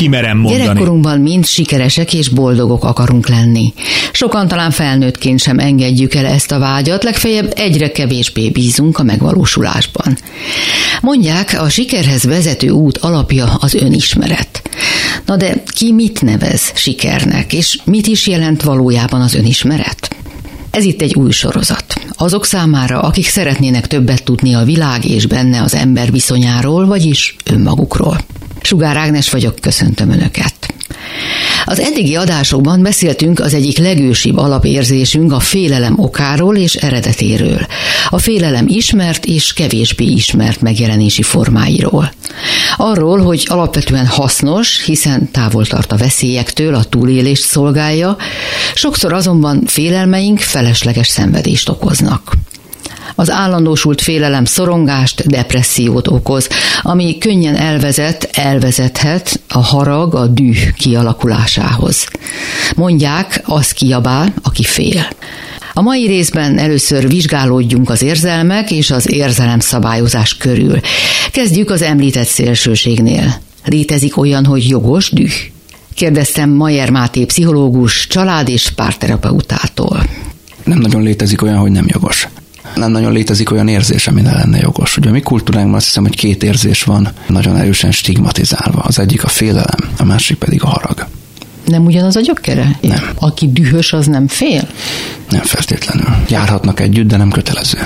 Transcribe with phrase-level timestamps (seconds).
[0.00, 0.62] kimerem mondani.
[0.62, 3.72] Gyerekkorunkban mind sikeresek és boldogok akarunk lenni.
[4.12, 10.18] Sokan talán felnőttként sem engedjük el ezt a vágyat, legfeljebb egyre kevésbé bízunk a megvalósulásban.
[11.00, 14.62] Mondják, a sikerhez vezető út alapja az önismeret.
[15.26, 20.16] Na de ki mit nevez sikernek, és mit is jelent valójában az önismeret?
[20.70, 21.94] Ez itt egy új sorozat.
[22.16, 28.20] Azok számára, akik szeretnének többet tudni a világ és benne az ember viszonyáról, vagyis önmagukról.
[28.62, 30.74] Sugár Ágnes vagyok, köszöntöm Önöket.
[31.64, 37.66] Az eddigi adásokban beszéltünk az egyik legősibb alapérzésünk a félelem okáról és eredetéről.
[38.08, 42.12] A félelem ismert és kevésbé ismert megjelenési formáiról.
[42.76, 48.16] Arról, hogy alapvetően hasznos, hiszen távol tart a veszélyektől, a túlélést szolgálja,
[48.74, 52.32] sokszor azonban félelmeink felesleges szenvedést okoznak.
[53.14, 56.48] Az állandósult félelem szorongást, depressziót okoz,
[56.82, 62.08] ami könnyen elvezet, elvezethet a harag, a düh kialakulásához.
[62.76, 65.06] Mondják, az kiabál, aki fél.
[65.72, 70.80] A mai részben először vizsgálódjunk az érzelmek és az érzelem szabályozás körül.
[71.32, 73.34] Kezdjük az említett szélsőségnél.
[73.64, 75.32] Létezik olyan, hogy jogos düh?
[75.94, 80.02] Kérdeztem Majer Máté pszichológus, család- és párterapeutától.
[80.64, 82.28] Nem nagyon létezik olyan, hogy nem jogos
[82.80, 84.96] nem nagyon létezik olyan érzés, ami ne lenne jogos.
[84.96, 88.78] Ugye a mi kultúránkban azt hiszem, hogy két érzés van nagyon erősen stigmatizálva.
[88.78, 91.06] Az egyik a félelem, a másik pedig a harag.
[91.64, 92.78] Nem ugyanaz a gyökere?
[92.80, 93.10] Nem.
[93.14, 94.68] Aki dühös, az nem fél?
[95.28, 96.16] Nem feltétlenül.
[96.28, 97.78] Járhatnak együtt, de nem kötelező.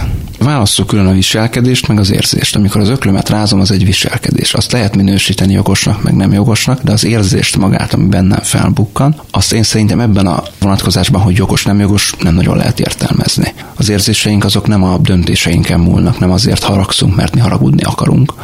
[0.44, 2.56] Válasszuk külön a viselkedést, meg az érzést.
[2.56, 4.54] Amikor az öklömet rázom, az egy viselkedés.
[4.54, 9.52] Azt lehet minősíteni jogosnak, meg nem jogosnak, de az érzést magát, ami bennem felbukkan, azt
[9.52, 13.54] én szerintem ebben a vonatkozásban, hogy jogos, nem jogos, nem nagyon lehet értelmezni.
[13.74, 18.34] Az érzéseink azok nem a döntéseinken múlnak, nem azért haragszunk, mert mi haragudni akarunk,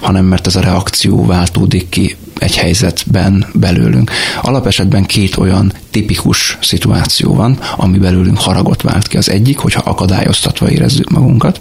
[0.00, 4.10] hanem mert ez a reakció váltódik ki egy helyzetben belőlünk.
[4.42, 9.16] Alapesetben két olyan tipikus szituáció van, ami belőlünk haragot vált ki.
[9.16, 11.60] Az egyik, hogyha akadályoztatva érezzük magunkat,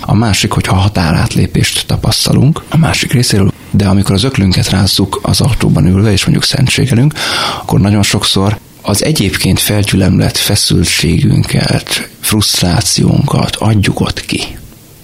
[0.00, 5.86] a másik, hogyha határátlépést tapasztalunk a másik részéről, de amikor az öklünket rázzuk az autóban
[5.86, 7.14] ülve, és mondjuk szentségelünk,
[7.60, 14.57] akkor nagyon sokszor az egyébként felgyülemlett feszültségünket, frusztrációnkat adjuk ott ki.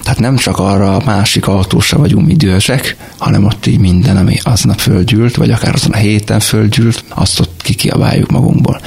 [0.04, 4.36] Tehát nem csak arra a másik autósra vagyunk mi dühösek, hanem ott így minden, ami
[4.42, 8.80] aznap földgyűlt, vagy akár azon a héten földgyűlt, azt ott kikiabáljuk magunkból.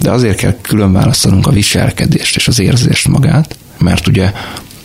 [0.00, 4.32] De azért kell külön választanunk a viselkedést és az érzést magát, mert ugye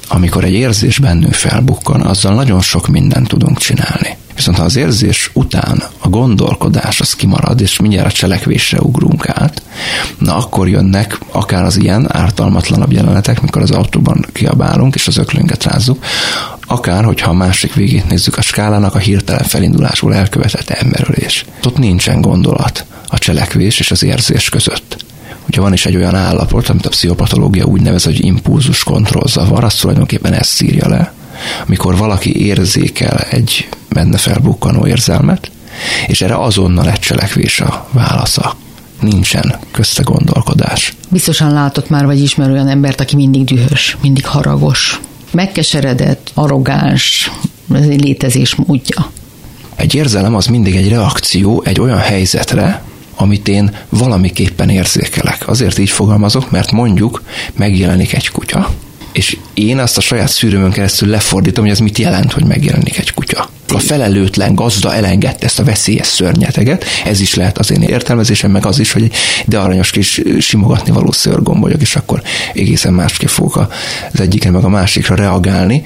[0.08, 4.18] amikor egy érzés bennünk felbukkan, azzal nagyon sok mindent tudunk csinálni.
[4.40, 9.62] Viszont ha az érzés után a gondolkodás az kimarad, és mindjárt a cselekvésre ugrunk át,
[10.18, 15.64] na akkor jönnek akár az ilyen ártalmatlanabb jelenetek, mikor az autóban kiabálunk, és az öklünket
[15.64, 16.04] rázzuk,
[16.68, 21.46] akár, hogyha a másik végét nézzük a skálának, a hirtelen felindulásból elkövetett emberölés.
[21.64, 25.06] Ott nincsen gondolat a cselekvés és az érzés között.
[25.48, 29.80] Ugye van is egy olyan állapot, amit a pszichopatológia úgy nevez, hogy impulzus kontrollzavar, azt
[29.80, 31.14] tulajdonképpen ezt szírja le,
[31.68, 35.52] amikor valaki érzékel egy benne felbukkanó érzelmet,
[36.08, 38.56] és erre azonnal egy cselekvés a válasza.
[39.00, 40.94] Nincsen közte gondolkodás.
[41.10, 45.00] Biztosan látott már, vagy ismer olyan embert, aki mindig dühös, mindig haragos,
[45.32, 47.32] megkeseredett, arrogáns,
[47.74, 49.12] ez egy létezés módja.
[49.76, 52.84] Egy érzelem az mindig egy reakció egy olyan helyzetre,
[53.16, 55.48] amit én valamiképpen érzékelek.
[55.48, 57.24] Azért így fogalmazok, mert mondjuk
[57.56, 58.70] megjelenik egy kutya,
[59.12, 63.14] és én azt a saját szűrőmön keresztül lefordítom, hogy ez mit jelent, hogy megjelenik egy
[63.14, 63.50] kutya.
[63.68, 68.66] A felelőtlen gazda elengedte ezt a veszélyes szörnyeteget, ez is lehet az én értelmezésem, meg
[68.66, 69.12] az is, hogy
[69.46, 72.22] de aranyos kis simogatni való szörgombolyok, és akkor
[72.54, 73.68] egészen másképp fogok
[74.14, 75.84] az egyikre meg a másikra reagálni,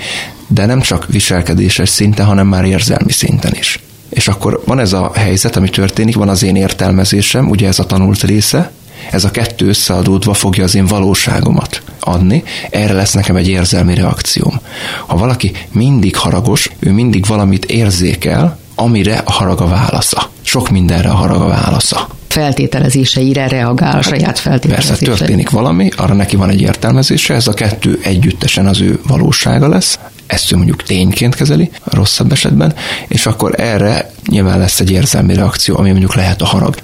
[0.48, 3.80] de nem csak viselkedéses szinten, hanem már érzelmi szinten is.
[4.10, 7.86] És akkor van ez a helyzet, ami történik, van az én értelmezésem, ugye ez a
[7.86, 8.72] tanult része,
[9.12, 14.60] ez a kettő összeadódva fogja az én valóságomat adni, erre lesz nekem egy érzelmi reakcióm.
[15.08, 20.30] Ha valaki mindig haragos, ő mindig valamit érzékel, amire a harag a válasza.
[20.42, 25.06] Sok mindenre a harag a válasza feltételezéseire reagál, a saját feltételezéseire.
[25.06, 29.68] Persze történik valami, arra neki van egy értelmezése, ez a kettő együttesen az ő valósága
[29.68, 32.74] lesz, ezt ő mondjuk tényként kezeli, rosszabb esetben,
[33.08, 36.76] és akkor erre nyilván lesz egy érzelmi reakció, ami mondjuk lehet a harag.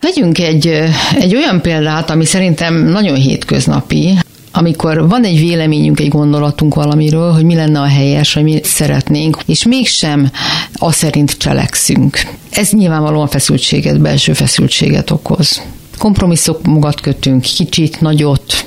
[0.00, 0.66] Vegyünk egy,
[1.14, 4.18] egy olyan példát, ami szerintem nagyon hétköznapi,
[4.52, 9.38] amikor van egy véleményünk, egy gondolatunk valamiről, hogy mi lenne a helyes, vagy mi szeretnénk,
[9.46, 10.30] és mégsem
[10.72, 12.18] az szerint cselekszünk.
[12.50, 15.62] Ez nyilvánvalóan feszültséget, belső feszültséget okoz.
[15.98, 18.66] Kompromisszumokat kötünk, kicsit, nagyot,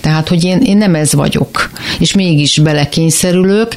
[0.00, 3.74] tehát, hogy én, én nem ez vagyok, és mégis belekényszerülök,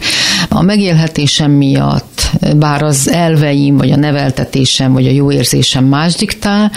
[0.50, 6.72] a megélhetésem miatt, bár az elveim, vagy a neveltetésem, vagy a jó érzésem más diktál,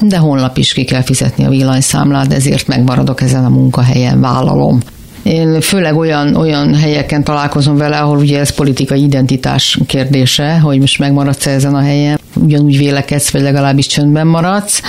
[0.00, 4.80] de honlap is ki kell fizetni a villanyszámlát, ezért megmaradok ezen a munkahelyen, vállalom.
[5.22, 10.98] Én főleg olyan, olyan helyeken találkozom vele, ahol ugye ez politikai identitás kérdése, hogy most
[10.98, 14.82] megmaradsz ezen a helyen, ugyanúgy vélekedsz, vagy legalábbis csöndben maradsz,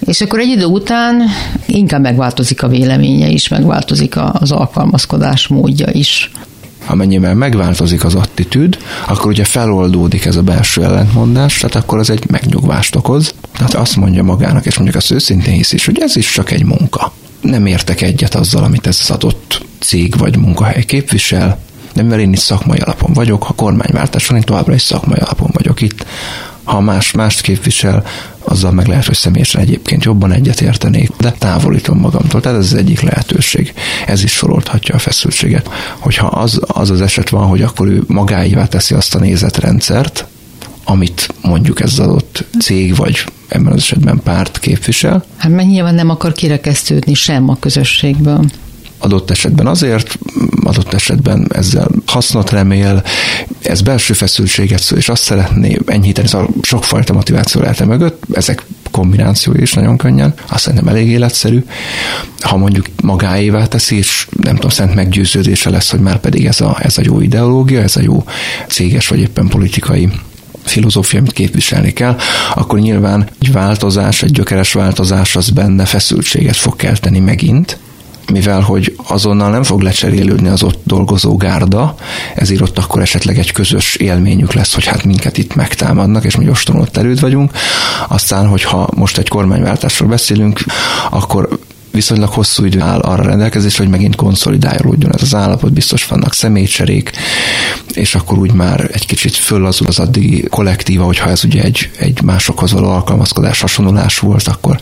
[0.00, 1.22] és akkor egy idő után
[1.66, 6.30] inkább megváltozik a véleménye is, megváltozik az alkalmazkodás módja is.
[6.92, 12.30] Amennyiben megváltozik az attitűd, akkor ugye feloldódik ez a belső ellentmondás, tehát akkor az egy
[12.30, 13.34] megnyugvást okoz.
[13.52, 16.64] Tehát azt mondja magának, és mondjuk azt őszintén hisz is, hogy ez is csak egy
[16.64, 17.12] munka.
[17.40, 21.58] Nem értek egyet azzal, amit ez az adott cég vagy munkahely képvisel,
[21.94, 25.50] de mivel én is szakmai alapon vagyok, ha kormányváltás van, én továbbra is szakmai alapon
[25.52, 26.06] vagyok itt.
[26.64, 28.04] Ha más mást képvisel,
[28.44, 32.40] azzal meg lehet, hogy személyesen egyébként jobban egyetértenék, de távolítom magamtól.
[32.40, 33.74] Tehát ez az egyik lehetőség.
[34.06, 35.68] Ez is feloldhatja a feszültséget.
[35.98, 40.26] Hogyha az, az az eset van, hogy akkor ő magáévá teszi azt a nézetrendszert,
[40.84, 45.24] amit mondjuk ez adott cég, vagy ebben az esetben párt képvisel.
[45.36, 48.44] Hát mert nyilván nem akar kirekesztődni sem a közösségből
[49.02, 50.18] adott esetben azért,
[50.64, 53.02] adott esetben ezzel hasznot remél,
[53.62, 59.60] ez belső feszültséget szól, és azt szeretné enyhíteni, szóval sokfajta motiváció lehet mögött, ezek kombinációi
[59.60, 61.64] is nagyon könnyen, azt szerintem elég életszerű.
[62.40, 66.78] Ha mondjuk magáévá teszi, és nem tudom, szent meggyőződése lesz, hogy már pedig ez a,
[66.82, 68.24] ez a jó ideológia, ez a jó
[68.68, 70.08] céges vagy éppen politikai
[70.64, 72.16] filozófia, amit képviselni kell,
[72.54, 77.78] akkor nyilván egy változás, egy gyökeres változás az benne feszültséget fog kelteni megint,
[78.30, 81.94] mivel hogy azonnal nem fog lecserélődni az ott dolgozó gárda,
[82.34, 86.48] ezért ott akkor esetleg egy közös élményük lesz, hogy hát minket itt megtámadnak, és mi
[86.48, 87.52] ostonott erőd vagyunk.
[88.08, 90.60] Aztán, hogyha most egy kormányváltásról beszélünk,
[91.10, 91.58] akkor
[91.92, 97.10] viszonylag hosszú idő áll arra rendelkezésre, hogy megint konszolidálódjon ez az állapot, biztos vannak személycserék,
[97.94, 102.22] és akkor úgy már egy kicsit föllazul az addigi kollektíva, hogyha ez ugye egy, egy
[102.22, 104.78] másokhoz való alkalmazkodás, hasonlulás volt, akkor,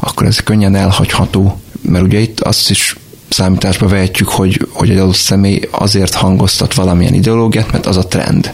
[0.00, 2.96] akkor ez könnyen elhagyható, mert ugye itt azt is
[3.28, 8.52] számításba vehetjük, hogy, hogy egy adott személy azért hangoztat valamilyen ideológiát, mert az a trend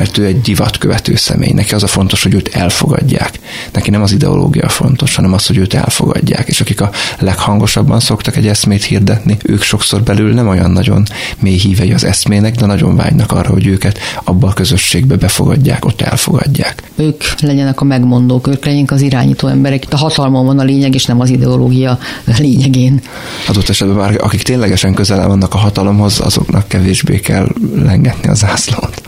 [0.00, 1.52] mert ő egy divatkövető személy.
[1.52, 3.40] Neki az a fontos, hogy őt elfogadják.
[3.72, 6.48] Neki nem az ideológia fontos, hanem az, hogy őt elfogadják.
[6.48, 11.06] És akik a leghangosabban szoktak egy eszmét hirdetni, ők sokszor belül nem olyan nagyon
[11.40, 16.00] mély hívei az eszmének, de nagyon vágynak arra, hogy őket abba a közösségbe befogadják, ott
[16.00, 16.82] elfogadják.
[16.96, 19.84] Ők legyenek a megmondók, ők legyenek az irányító emberek.
[19.90, 21.98] A hatalmon van a lényeg, és nem az ideológia
[22.38, 23.00] lényegén.
[23.48, 29.02] Adott esetben már akik ténylegesen közel vannak a hatalomhoz, azoknak kevésbé kell lengetni az zászlót.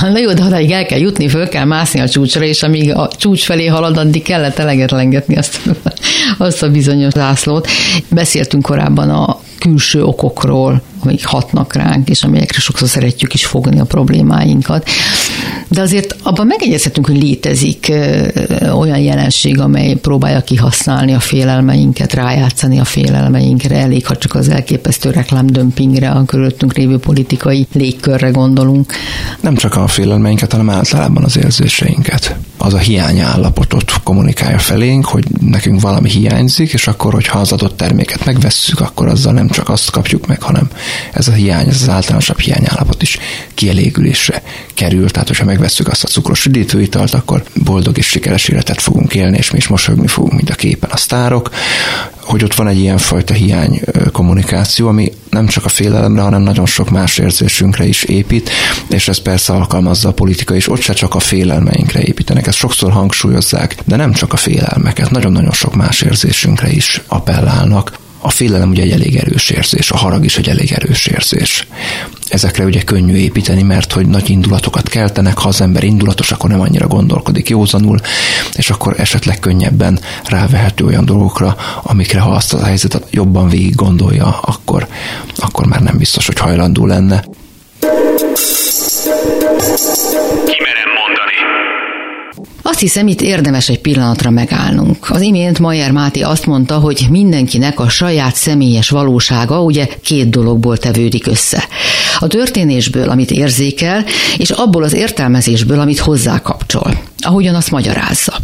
[0.00, 3.10] Na jó, de odaig el kell jutni, föl kell mászni a csúcsra, és amíg a
[3.16, 5.60] csúcs felé halad, addig kellett eleget lengetni azt,
[6.38, 7.68] azt a bizonyos zászlót.
[8.08, 13.84] Beszéltünk korábban a külső okokról, amik hatnak ránk, és amelyekre sokszor szeretjük is fogni a
[13.84, 14.88] problémáinkat.
[15.68, 17.92] De azért abban megegyezhetünk, hogy létezik
[18.74, 25.10] olyan jelenség, amely próbálja kihasználni a félelmeinket, rájátszani a félelmeinkre, elég, ha csak az elképesztő
[25.10, 28.92] reklámdömpingre, a körülöttünk lévő politikai légkörre gondolunk.
[29.40, 32.36] Nem csak a félelmeinket, hanem általában az érzéseinket.
[32.58, 38.24] Az a hiányállapotot kommunikálja felénk, hogy nekünk valami hiányzik, és akkor, hogyha az adott terméket
[38.24, 40.68] megvesszük, akkor azzal nem csak azt kapjuk meg, hanem
[41.12, 43.18] ez a hiány, ez az általánosabb hiányállapot is
[43.54, 44.42] kielégülésre
[44.74, 45.10] kerül.
[45.10, 49.50] Tehát, hogyha megvesszük azt a cukros üdítőitalt, akkor boldog és sikeres életet fogunk élni, és
[49.50, 51.50] mi is mosolyogni fogunk, mint a képen a sztárok
[52.24, 53.80] hogy ott van egy ilyen fajta hiány
[54.12, 58.50] kommunikáció, ami nem csak a félelemre, hanem nagyon sok más érzésünkre is épít,
[58.88, 62.92] és ez persze alkalmazza a politika is, ott se csak a félelmeinkre építenek, ezt sokszor
[62.92, 68.00] hangsúlyozzák, de nem csak a félelmeket, nagyon-nagyon sok más érzésünkre is appellálnak.
[68.24, 71.66] A félelem ugye egy elég erős érzés, a harag is egy elég erős érzés.
[72.28, 76.60] Ezekre ugye könnyű építeni, mert hogy nagy indulatokat keltenek, ha az ember indulatos, akkor nem
[76.60, 78.00] annyira gondolkodik józanul,
[78.54, 84.38] és akkor esetleg könnyebben rávehető olyan dolgokra, amikre ha azt a helyzetet jobban végig gondolja,
[84.40, 84.86] akkor,
[85.36, 87.24] akkor már nem biztos, hogy hajlandó lenne.
[92.72, 95.10] Azt hiszem, itt érdemes egy pillanatra megállnunk.
[95.10, 100.76] Az imént Majer Máté azt mondta, hogy mindenkinek a saját személyes valósága ugye két dologból
[100.76, 101.64] tevődik össze.
[102.18, 104.04] A történésből, amit érzékel,
[104.36, 107.02] és abból az értelmezésből, amit hozzá kapcsol.
[107.18, 108.36] Ahogyan azt magyarázza.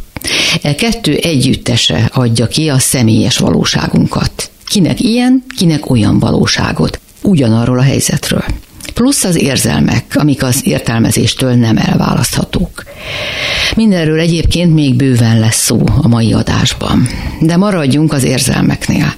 [0.63, 4.51] E kettő együttese adja ki a személyes valóságunkat.
[4.67, 7.01] Kinek ilyen, kinek olyan valóságot.
[7.23, 8.45] Ugyanarról a helyzetről
[8.99, 12.85] plusz az érzelmek, amik az értelmezéstől nem elválaszthatók.
[13.77, 17.09] Mindenről egyébként még bőven lesz szó a mai adásban,
[17.41, 19.15] de maradjunk az érzelmeknél.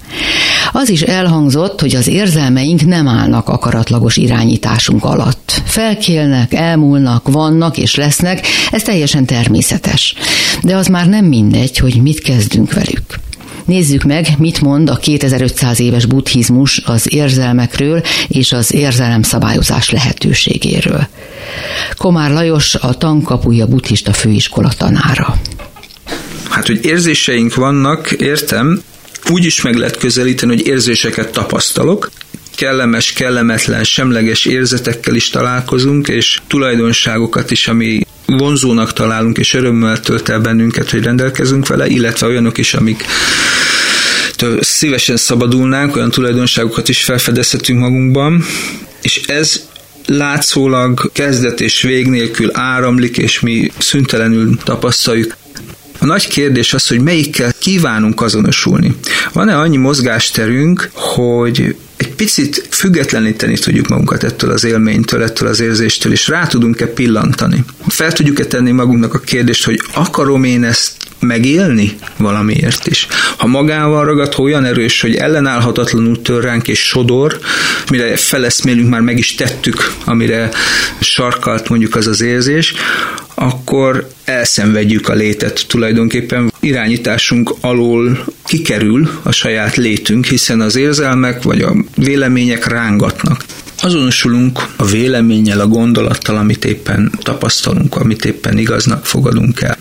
[0.72, 7.94] Az is elhangzott, hogy az érzelmeink nem állnak akaratlagos irányításunk alatt, felkélnek, elmúlnak, vannak és
[7.94, 10.14] lesznek, ez teljesen természetes.
[10.62, 13.19] De az már nem mindegy, hogy mit kezdünk velük.
[13.70, 21.08] Nézzük meg, mit mond a 2500 éves buddhizmus az érzelmekről és az érzelemszabályozás lehetőségéről.
[21.96, 25.40] Komár Lajos a Tankapuja buddhista főiskola tanára.
[26.48, 28.82] Hát, hogy érzéseink vannak, értem,
[29.30, 32.10] úgy is meg lehet közelíteni, hogy érzéseket tapasztalok,
[32.56, 38.00] kellemes, kellemetlen, semleges érzetekkel is találkozunk, és tulajdonságokat is, ami
[38.38, 43.04] vonzónak találunk, és örömmel tölt el bennünket, hogy rendelkezünk vele, illetve olyanok is, amik
[44.60, 48.44] szívesen szabadulnánk, olyan tulajdonságokat is felfedezhetünk magunkban,
[49.02, 49.68] és ez
[50.06, 55.37] látszólag kezdet és vég nélkül áramlik, és mi szüntelenül tapasztaljuk.
[55.99, 58.94] A nagy kérdés az, hogy melyikkel kívánunk azonosulni.
[59.32, 66.12] Van-e annyi mozgásterünk, hogy egy picit függetleníteni tudjuk magunkat ettől az élménytől, ettől az érzéstől,
[66.12, 67.64] és rá tudunk-e pillantani.
[67.88, 73.06] Fel tudjuk-e tenni magunknak a kérdést, hogy akarom én ezt megélni valamiért is.
[73.36, 77.38] Ha magával ragad, ha olyan erős, hogy ellenállhatatlanul tör ránk és sodor,
[77.90, 80.50] mire feleszmélünk, már meg is tettük, amire
[81.00, 82.74] sarkalt mondjuk az az érzés,
[83.34, 86.52] akkor elszenvedjük a létet tulajdonképpen.
[86.60, 93.44] Irányításunk alól kikerül a saját létünk, hiszen az érzelmek vagy a vélemények rángatnak.
[93.82, 99.78] Azonosulunk a véleménnyel, a gondolattal, amit éppen tapasztalunk, amit éppen igaznak fogadunk el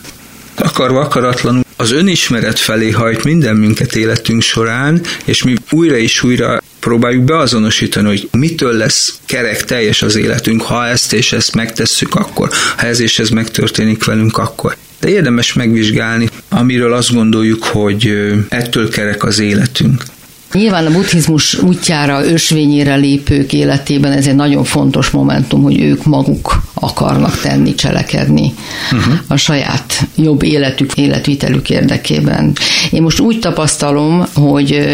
[0.60, 6.62] akarva akaratlanul az önismeret felé hajt minden minket életünk során, és mi újra és újra
[6.80, 12.50] próbáljuk beazonosítani, hogy mitől lesz kerek teljes az életünk, ha ezt és ezt megtesszük akkor,
[12.78, 14.75] ha ez és ez megtörténik velünk akkor.
[15.00, 18.13] De érdemes megvizsgálni, amiről azt gondoljuk, hogy
[18.50, 20.04] ettől kerek az életünk.
[20.53, 26.62] Nyilván a buddhizmus útjára, ösvényére lépők életében ez egy nagyon fontos momentum, hogy ők maguk
[26.74, 28.53] akarnak tenni, cselekedni
[28.91, 29.13] uh-huh.
[29.27, 32.53] a saját jobb életük, életvitelük érdekében.
[32.91, 34.89] Én most úgy tapasztalom, hogy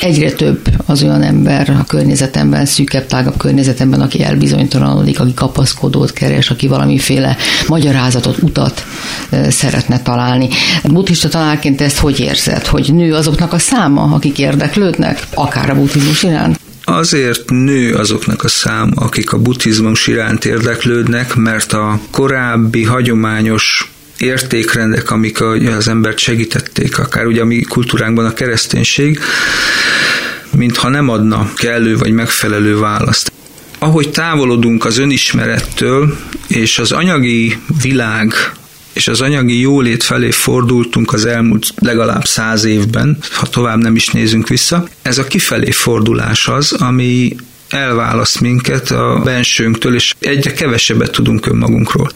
[0.00, 6.50] egyre több az olyan ember a környezetemben, szűkebb, tágabb környezetemben, aki elbizonytalanodik, aki kapaszkodót keres,
[6.50, 7.36] aki valamiféle
[7.66, 8.84] magyarázatot, utat
[9.48, 10.48] szeretne találni.
[10.84, 12.66] Buddhista tanárként ezt hogy érzed?
[12.66, 14.94] Hogy nő azoknak a száma, akik érdeklődnek,
[15.34, 16.60] akár a buddhizmus iránt?
[16.84, 25.10] Azért nő azoknak a szám, akik a buddhizmus iránt érdeklődnek, mert a korábbi hagyományos értékrendek,
[25.10, 25.40] amik
[25.76, 29.20] az embert segítették, akár ugye a mi kultúránkban a kereszténység,
[30.50, 33.32] mintha nem adna kellő vagy megfelelő választ.
[33.78, 38.34] Ahogy távolodunk az önismerettől, és az anyagi világ
[38.96, 44.08] és az anyagi jólét felé fordultunk az elmúlt legalább száz évben, ha tovább nem is
[44.08, 44.88] nézünk vissza.
[45.02, 47.36] Ez a kifelé fordulás az, ami
[47.68, 52.10] elválaszt minket a bensőnktől, és egyre kevesebbet tudunk önmagunkról.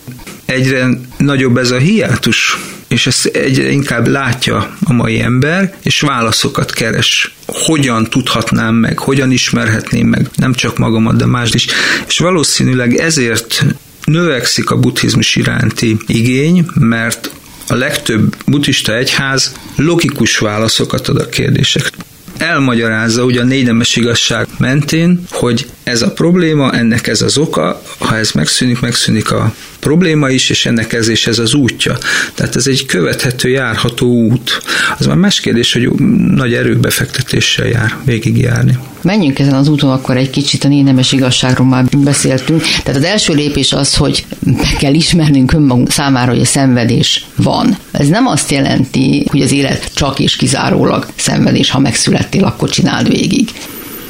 [0.44, 2.58] Egyre nagyobb ez a hiátus,
[2.88, 7.34] és ezt egyre inkább látja a mai ember, és válaszokat keres.
[7.46, 11.66] Hogyan tudhatnám meg, hogyan ismerhetném meg nem csak magamat, de más is.
[12.06, 13.64] És valószínűleg ezért
[14.04, 17.30] növekszik a buddhizmus iránti igény, mert
[17.68, 22.08] a legtöbb buddhista egyház logikus válaszokat ad a kérdésekre
[22.40, 28.16] elmagyarázza ugye a négy igazság mentén, hogy ez a probléma, ennek ez az oka, ha
[28.16, 31.98] ez megszűnik, megszűnik a probléma is, és ennek ez és ez az útja.
[32.34, 34.62] Tehát ez egy követhető, járható út.
[34.98, 35.90] Az már más kérdés, hogy
[36.34, 38.78] nagy erőbefektetéssel jár, végigjárni.
[39.02, 42.62] Menjünk ezen az úton, akkor egy kicsit a négy nemes igazságról már beszéltünk.
[42.62, 47.76] Tehát az első lépés az, hogy meg kell ismernünk önmagunk számára, hogy a szenvedés van.
[47.90, 53.08] Ez nem azt jelenti, hogy az élet csak és kizárólag szenvedés, ha megszülettél, akkor csináld
[53.08, 53.48] végig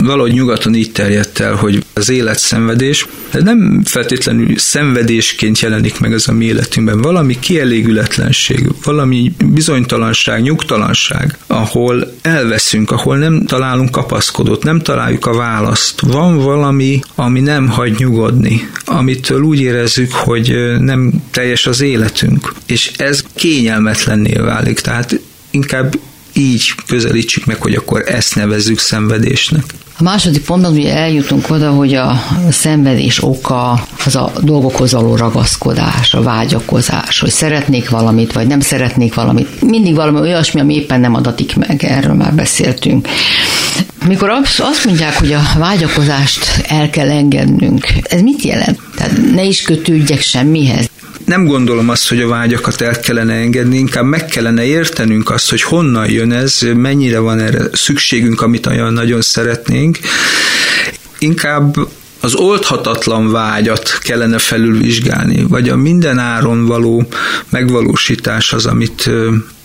[0.05, 6.13] valahogy nyugaton így terjedt el, hogy az élet szenvedés, de nem feltétlenül szenvedésként jelenik meg
[6.13, 7.01] az a mi életünkben.
[7.01, 16.01] Valami kielégületlenség, valami bizonytalanság, nyugtalanság, ahol elveszünk, ahol nem találunk kapaszkodót, nem találjuk a választ.
[16.01, 22.55] Van valami, ami nem hagy nyugodni, amitől úgy érezzük, hogy nem teljes az életünk.
[22.67, 24.81] És ez kényelmetlenné válik.
[24.81, 25.99] Tehát inkább
[26.33, 29.65] így közelítsük meg, hogy akkor ezt nevezzük szenvedésnek.
[29.99, 36.15] A második pontban ugye eljutunk oda, hogy a szenvedés oka az a dolgokhoz való ragaszkodás,
[36.15, 39.63] a vágyakozás, hogy szeretnék valamit, vagy nem szeretnék valamit.
[39.63, 43.09] Mindig valami olyasmi, ami éppen nem adatik meg, erről már beszéltünk.
[44.07, 48.79] Mikor azt mondják, hogy a vágyakozást el kell engednünk, ez mit jelent?
[48.97, 50.91] Tehát ne is kötődjek semmihez
[51.31, 55.63] nem gondolom azt, hogy a vágyakat el kellene engedni, inkább meg kellene értenünk azt, hogy
[55.63, 59.99] honnan jön ez, mennyire van erre szükségünk, amit olyan nagyon szeretnénk.
[61.19, 61.77] Inkább
[62.21, 67.07] az oldhatatlan vágyat kellene felülvizsgálni, vagy a minden áron való
[67.49, 69.11] megvalósítás az, amit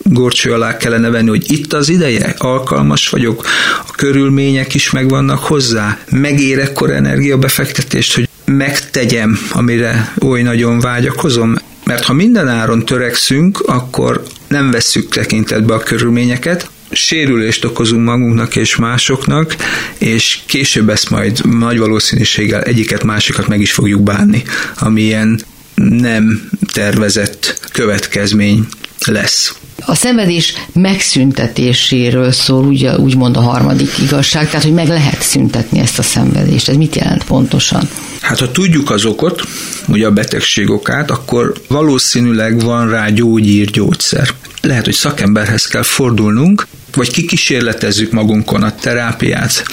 [0.04, 3.46] gorcső alá kellene venni, hogy itt az ideje, alkalmas vagyok,
[3.88, 12.04] a körülmények is megvannak hozzá, megér ekkor energiabefektetést, hogy megtegyem, amire oly nagyon vágyakozom, mert
[12.04, 19.56] ha minden áron törekszünk, akkor nem vesszük tekintetbe a körülményeket, sérülést okozunk magunknak és másoknak,
[19.98, 24.44] és később ezt majd nagy valószínűséggel egyiket másikat meg is fogjuk bánni,
[24.80, 25.42] amilyen
[25.76, 28.68] nem tervezett következmény
[29.06, 29.56] lesz.
[29.86, 36.00] A szenvedés megszüntetéséről szól, ugye, úgymond a harmadik igazság, tehát hogy meg lehet szüntetni ezt
[36.00, 36.70] a szenvedést.
[36.70, 37.90] Ez mit jelent pontosan?
[38.22, 39.44] Hát ha tudjuk az okot,
[39.88, 44.30] ugye a betegség okát, akkor valószínűleg van rá gyógyír, gyógyszer.
[44.62, 49.64] Lehet, hogy szakemberhez kell fordulnunk, vagy kikísérletezzük magunkon a terápiát.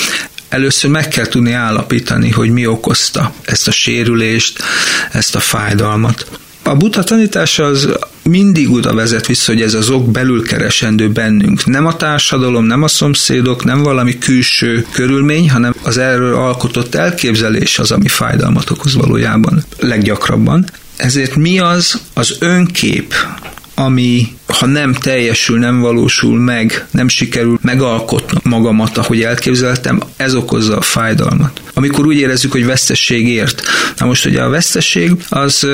[0.49, 4.63] Először meg kell tudni állapítani, hogy mi okozta ezt a sérülést,
[5.13, 6.27] ezt a fájdalmat.
[6.63, 7.89] A buta tanítás az
[8.25, 11.67] mindig oda vezet vissza, hogy ez az ok belül keresendő bennünk.
[11.67, 17.79] Nem a társadalom, nem a szomszédok, nem valami külső körülmény, hanem az erről alkotott elképzelés
[17.79, 20.65] az, ami fájdalmat okoz valójában leggyakrabban.
[20.97, 23.15] Ezért mi az az önkép,
[23.75, 30.77] ami ha nem teljesül, nem valósul meg, nem sikerül megalkotni magamat, ahogy elképzeltem, ez okozza
[30.77, 31.61] a fájdalmat.
[31.75, 33.63] Amikor úgy érezzük, hogy vesztesség ért.
[33.97, 35.67] Na most ugye a vesztesség az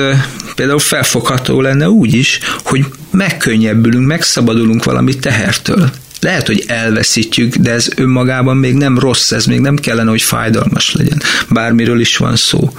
[0.55, 5.89] például felfogható lenne úgy is, hogy megkönnyebbülünk, megszabadulunk valami tehertől.
[6.19, 10.91] Lehet, hogy elveszítjük, de ez önmagában még nem rossz, ez még nem kellene, hogy fájdalmas
[10.91, 11.21] legyen.
[11.49, 12.71] Bármiről is van szó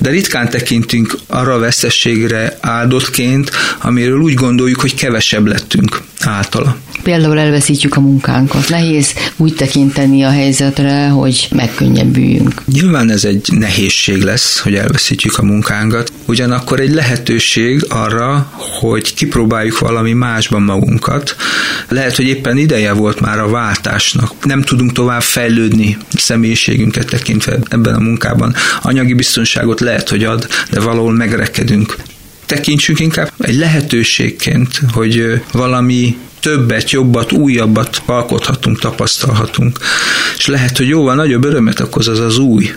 [0.00, 6.76] de ritkán tekintünk arra a veszességre áldottként, amiről úgy gondoljuk, hogy kevesebb lettünk általa.
[7.02, 8.68] Például elveszítjük a munkánkat.
[8.68, 12.62] Nehéz úgy tekinteni a helyzetre, hogy megkönnyebbüljünk.
[12.72, 19.78] Nyilván ez egy nehézség lesz, hogy elveszítjük a munkánkat, ugyanakkor egy lehetőség arra, hogy kipróbáljuk
[19.78, 21.36] valami másban magunkat.
[21.88, 24.32] Lehet, hogy éppen ideje volt már a váltásnak.
[24.42, 28.54] Nem tudunk tovább fejlődni személyiségünket tekintve ebben a munkában.
[28.82, 31.96] Anyagi biztonságot lehet, hogy ad, de valahol megrekedünk
[32.50, 39.78] tekintsünk inkább egy lehetőségként, hogy valami többet, jobbat, újabbat alkothatunk, tapasztalhatunk.
[40.36, 42.74] És lehet, hogy jóval nagyobb örömet okoz az az új.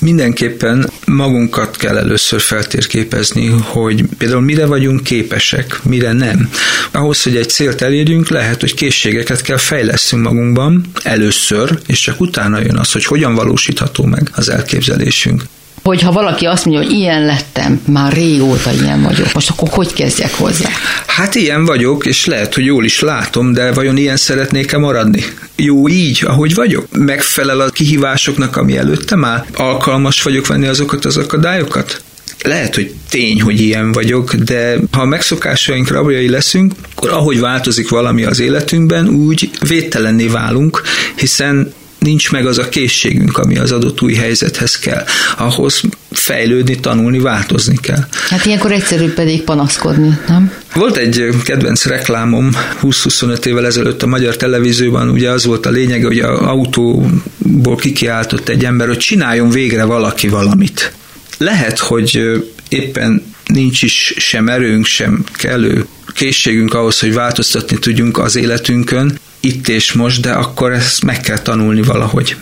[0.00, 6.50] Mindenképpen magunkat kell először feltérképezni, hogy például mire vagyunk képesek, mire nem.
[6.90, 12.60] Ahhoz, hogy egy célt elérjünk, lehet, hogy készségeket kell fejlesztünk magunkban először, és csak utána
[12.60, 15.42] jön az, hogy hogyan valósítható meg az elképzelésünk
[15.82, 20.34] hogyha valaki azt mondja, hogy ilyen lettem, már régóta ilyen vagyok, most akkor hogy kezdjek
[20.34, 20.68] hozzá?
[21.06, 25.24] Hát ilyen vagyok, és lehet, hogy jól is látom, de vajon ilyen szeretnék-e maradni?
[25.56, 26.86] Jó így, ahogy vagyok?
[26.90, 29.46] Megfelel a kihívásoknak, ami előttem áll?
[29.54, 32.02] Alkalmas vagyok venni azokat az akadályokat?
[32.42, 37.88] lehet, hogy tény, hogy ilyen vagyok, de ha a megszokásaink rabjai leszünk, akkor ahogy változik
[37.88, 40.82] valami az életünkben, úgy védtelenné válunk,
[41.14, 45.04] hiszen nincs meg az a készségünk, ami az adott új helyzethez kell.
[45.36, 48.04] Ahhoz fejlődni, tanulni, változni kell.
[48.28, 50.52] Hát ilyenkor egyszerű pedig panaszkodni, nem?
[50.74, 52.50] Volt egy kedvenc reklámom
[52.82, 58.48] 20-25 évvel ezelőtt a magyar televízióban, ugye az volt a lényeg, hogy a autóból kikiáltott
[58.48, 60.92] egy ember, hogy csináljon végre valaki valamit.
[61.38, 62.20] Lehet, hogy
[62.68, 69.68] éppen nincs is sem erőnk, sem kellő készségünk ahhoz, hogy változtatni tudjunk az életünkön, itt
[69.68, 72.36] és most, de akkor ezt meg kell tanulni valahogy.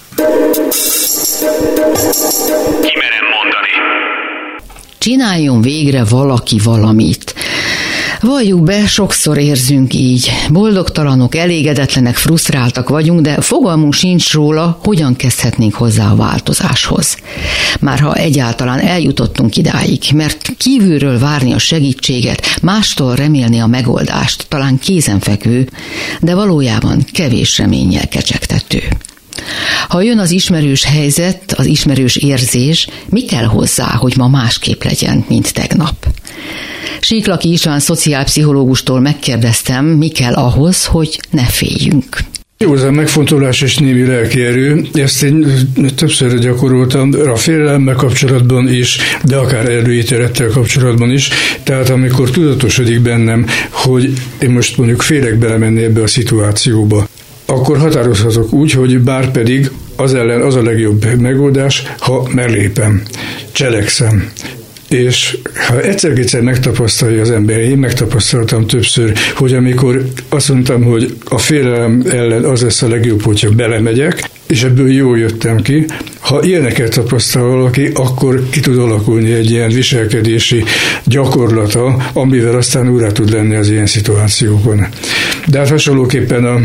[2.80, 3.72] Kimerem mondani.
[4.98, 7.34] Csináljon végre valaki valamit.
[8.20, 10.30] Valljuk be, sokszor érzünk így.
[10.50, 17.16] Boldogtalanok, elégedetlenek, frusztráltak vagyunk, de fogalmunk sincs róla, hogyan kezdhetnénk hozzá a változáshoz.
[17.80, 24.78] Már ha egyáltalán eljutottunk idáig, mert kívülről várni a segítséget, mástól remélni a megoldást, talán
[24.78, 25.68] kézenfekvő,
[26.20, 28.82] de valójában kevés reménnyel kecsegtető.
[29.88, 35.24] Ha jön az ismerős helyzet, az ismerős érzés, mi kell hozzá, hogy ma másképp legyen,
[35.28, 36.06] mint tegnap?
[37.00, 42.18] Síklaki István szociálpszichológustól megkérdeztem, mi kell ahhoz, hogy ne féljünk.
[42.64, 45.46] Jó, ez a megfontolás és némi lelkierő, ezt én
[45.96, 51.28] többször gyakoroltam a félelemmel kapcsolatban is, de akár előítélettel kapcsolatban is.
[51.62, 57.08] Tehát amikor tudatosodik bennem, hogy én most mondjuk félek belemenni ebbe a szituációba,
[57.46, 63.02] akkor határozhatok úgy, hogy bár pedig az ellen az a legjobb megoldás, ha mellépem,
[63.52, 64.30] cselekszem,
[64.90, 71.38] és ha egyszer-kétszer megtapasztalja az ember, én megtapasztaltam többször, hogy amikor azt mondtam, hogy a
[71.38, 75.86] félelem ellen az lesz a legjobb, hogyha belemegyek, és ebből jól jöttem ki,
[76.30, 80.64] Ha ilyeneket tapasztal valaki, akkor ki tud alakulni egy ilyen viselkedési
[81.04, 84.86] gyakorlata, amivel aztán úrá tud lenni az ilyen szituációkon.
[85.46, 86.60] De hát hasonlóképpen a,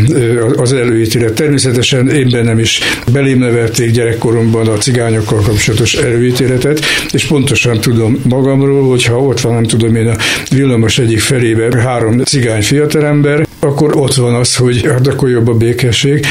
[0.56, 1.34] az előítélet.
[1.34, 2.80] Természetesen én bennem is
[3.12, 9.54] belém nevelték gyerekkoromban a cigányokkal kapcsolatos előítéletet, és pontosan tudom magamról, hogy ha ott van,
[9.54, 10.16] nem tudom én a
[10.50, 15.54] villamos egyik felébe három cigány fiatalember, akkor ott van az, hogy hát akkor jobb a
[15.54, 16.26] békesség.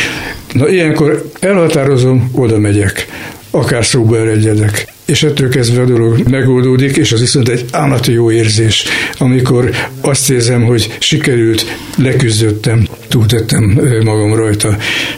[0.54, 3.06] Na ilyenkor elhatározom, oda megyek.
[3.50, 4.92] Akár szóba eredjedek.
[5.04, 8.84] És ettől kezdve a dolog megoldódik, és az viszont egy állati jó érzés,
[9.18, 11.64] amikor azt érzem, hogy sikerült,
[11.98, 14.76] leküzdöttem, túltettem magam rajta.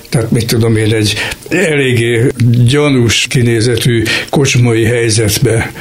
[0.09, 1.15] Tehát mit tudom én, egy
[1.49, 2.27] eléggé
[2.67, 5.73] gyanús kinézetű kocsmai helyzetbe,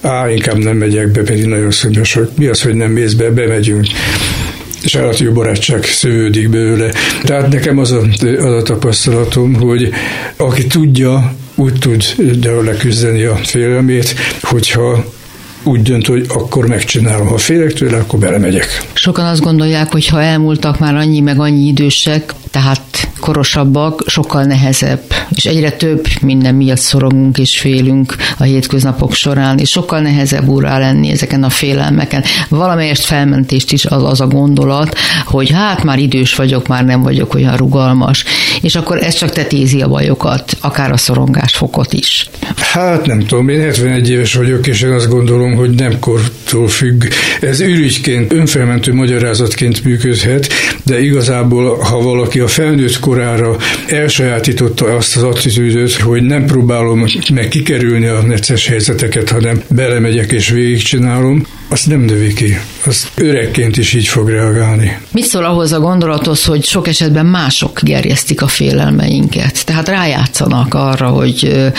[0.00, 3.86] á, inkább nem megyek be, pedig nagyon szomjas, mi az, hogy nem mész be, bemegyünk
[4.84, 6.92] és állati barátság szövődik belőle.
[7.22, 8.00] Tehát nekem az a,
[8.38, 9.90] az a tapasztalatom, hogy
[10.36, 12.04] aki tudja, úgy tud
[12.40, 15.04] de leküzdeni a félelmét, hogyha
[15.62, 17.26] úgy dönt, hogy akkor megcsinálom.
[17.26, 18.82] Ha félek tőle, akkor belemegyek.
[18.92, 25.02] Sokan azt gondolják, hogy ha elmúltak már annyi meg annyi idősek, tehát korosabbak, sokkal nehezebb,
[25.30, 30.78] és egyre több minden miatt szorongunk és félünk a hétköznapok során, és sokkal nehezebb úrá
[30.78, 32.24] lenni ezeken a félelmeken.
[32.48, 37.34] Valamelyest felmentést is az, az a gondolat, hogy hát már idős vagyok, már nem vagyok
[37.34, 38.24] olyan rugalmas,
[38.60, 42.30] és akkor ez csak tetézi a bajokat, akár a szorongásfokot is.
[42.56, 47.04] Hát nem tudom, én 71 éves vagyok, és én azt gondolom, hogy nem kortól függ.
[47.40, 50.48] Ez ürügyként, önfelmentő magyarázatként működhet,
[50.82, 57.48] de igazából, ha valaki a felnőtt korára elsajátította azt az attitűdöt, hogy nem próbálom meg
[57.48, 62.58] kikerülni a necces helyzeteket, hanem belemegyek és végigcsinálom, azt nem növi ki.
[62.86, 64.98] Az öregként is így fog reagálni.
[65.12, 69.64] Mit szól ahhoz a gondolathoz, hogy sok esetben mások gerjesztik a félelmeinket?
[69.66, 71.70] Tehát rájátszanak arra, hogy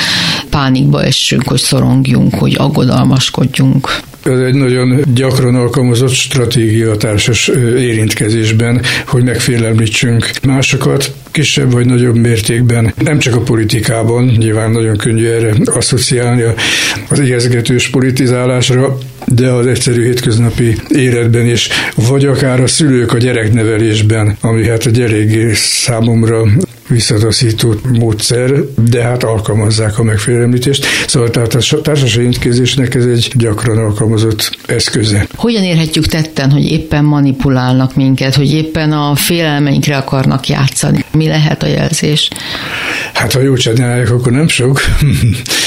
[0.50, 4.00] pánikba essünk, hogy szorongjunk, hogy aggodalmaskodjunk.
[4.24, 12.94] Ez egy nagyon gyakran alkalmazott stratégia társas érintkezésben, hogy megfélemlítsünk másokat, kisebb vagy nagyobb mértékben,
[13.04, 16.44] nem csak a politikában, nyilván nagyon könnyű erre asszociálni
[17.10, 24.38] az igazgatős politizálásra, de az egyszerű hétköznapi életben is, vagy akár a szülők a gyereknevelésben,
[24.42, 26.44] ami hát egy eléggé számomra
[26.88, 28.52] visszataszító módszer,
[28.90, 30.86] de hát alkalmazzák a megfélemlítést.
[31.08, 35.28] Szóval tehát a társasági intézésnek ez egy gyakran alkalmazott eszköze.
[35.36, 41.05] Hogyan érhetjük tetten, hogy éppen manipulálnak minket, hogy éppen a félelmeinkre akarnak játszani?
[41.16, 42.30] Mi lehet a jelzés?
[43.14, 44.82] Hát ha jól csinálják, akkor nem sok.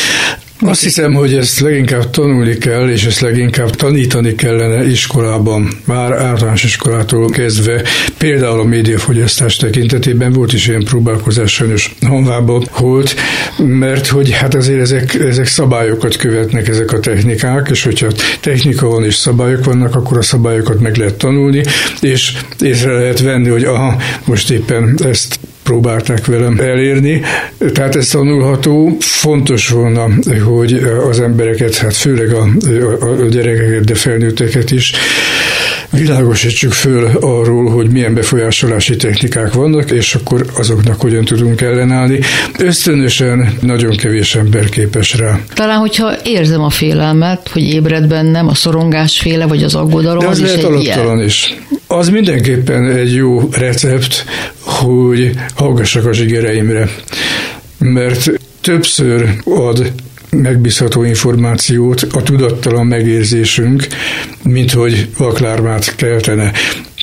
[0.60, 6.64] Azt hiszem, hogy ezt leginkább tanulni kell, és ezt leginkább tanítani kellene iskolában, már általános
[6.64, 7.82] iskolától kezdve.
[8.18, 13.14] Például a médiafogyasztás tekintetében volt is ilyen próbálkozás sajnos honvába volt,
[13.58, 18.08] mert hogy hát azért ezek, ezek szabályokat követnek ezek a technikák, és hogyha
[18.40, 21.62] technika van és szabályok vannak, akkor a szabályokat meg lehet tanulni,
[22.00, 25.38] és észre lehet venni, hogy aha, most éppen ezt
[25.68, 27.20] próbálták velem elérni.
[27.72, 28.96] Tehát ez tanulható.
[29.00, 30.09] Fontos volna,
[30.44, 30.72] hogy
[31.09, 32.48] az embereket, hát főleg a,
[33.00, 34.92] a gyerekeket, de felnőtteket is
[35.90, 42.20] világosítsuk föl arról, hogy milyen befolyásolási technikák vannak, és akkor azoknak hogyan tudunk ellenállni.
[42.59, 45.40] Ösztönösen nagyon kevés ember képes rá.
[45.54, 50.26] Talán, hogyha érzem a félelmet, hogy ébred bennem a szorongás féle, vagy az aggodalom, De
[50.26, 51.57] az, az lehet alaptalan is.
[51.90, 54.24] Az mindenképpen egy jó recept,
[54.59, 56.88] hogy hallgassak a zsigereimre.
[57.79, 59.92] Mert többször ad
[60.31, 63.87] megbízható információt a tudattalan megérzésünk,
[64.42, 66.53] mint hogy vaklármát keltene.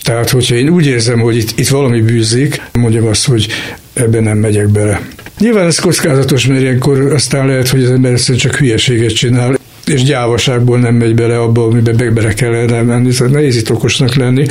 [0.03, 3.47] Tehát, hogyha én úgy érzem, hogy itt, itt valami bűzik, mondjam azt, hogy
[3.93, 5.01] ebben nem megyek bele.
[5.39, 10.79] Nyilván ez kockázatos, mert ilyenkor aztán lehet, hogy az ember csak hülyeséget csinál, és gyávaságból
[10.79, 14.45] nem megy bele abba, amiben be bele kellene menni, szóval nehéz itt okosnak lenni,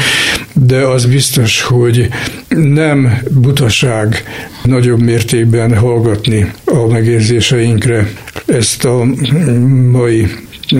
[0.52, 2.08] de az biztos, hogy
[2.48, 4.24] nem butaság
[4.62, 8.08] nagyobb mértékben hallgatni a megérzéseinkre.
[8.46, 9.04] Ezt a
[9.90, 10.26] mai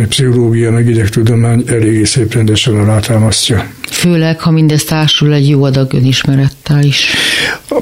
[0.09, 3.74] pszichológia, meg idegtudomány eléggé szép rendesen alátámasztja.
[4.05, 7.07] Főleg, ha mindez társul egy jó adag önismerettel is.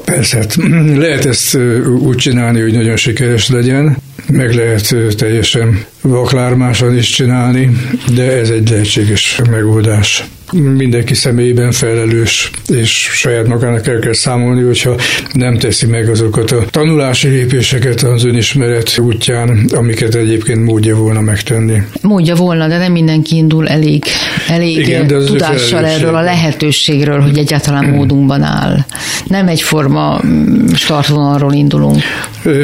[0.04, 0.56] Persze, hát
[1.04, 1.58] lehet ezt
[1.98, 7.70] úgy csinálni, hogy nagyon sikeres legyen, meg lehet teljesen vaklármásan is csinálni,
[8.14, 14.94] de ez egy lehetséges megoldás mindenki személyében felelős, és saját magának el kell számolni, hogyha
[15.32, 21.82] nem teszi meg azokat a tanulási lépéseket az önismeret útján, amiket egyébként módja volna megtenni.
[22.00, 24.04] Módja volna, de nem mindenki indul elég,
[24.48, 28.84] elég Igen, tudással erről a lehetőségről, hogy egyáltalán módunkban áll.
[29.26, 32.00] Nem egyforma mm, startvonalról indulunk.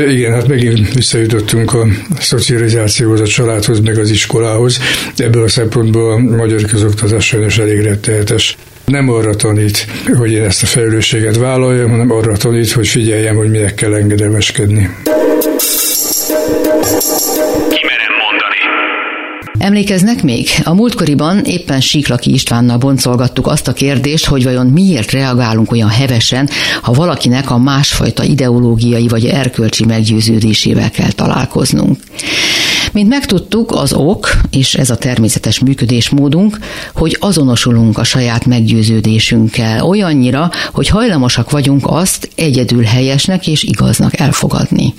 [0.08, 1.86] Igen, hát megint visszajutottunk a
[2.18, 4.78] szocializációhoz, a családhoz, meg az iskolához.
[5.16, 8.56] Ebből a szempontból a magyar közoktatás sajnos elég rettehetes.
[8.84, 9.86] Nem arra tanít,
[10.18, 14.90] hogy én ezt a felelősséget vállaljam, hanem arra tanít, hogy figyeljem, hogy minek kell engedelmeskedni.
[19.58, 20.48] Emlékeznek még?
[20.64, 26.48] A múltkoriban éppen Síklaki Istvánnal boncolgattuk azt a kérdést, hogy vajon miért reagálunk olyan hevesen,
[26.82, 31.98] ha valakinek a másfajta ideológiai vagy erkölcsi meggyőződésével kell találkoznunk.
[32.92, 36.58] Mint megtudtuk, az ok, és ez a természetes működésmódunk,
[36.94, 44.94] hogy azonosulunk a saját meggyőződésünkkel olyannyira, hogy hajlamosak vagyunk azt egyedül helyesnek és igaznak elfogadni.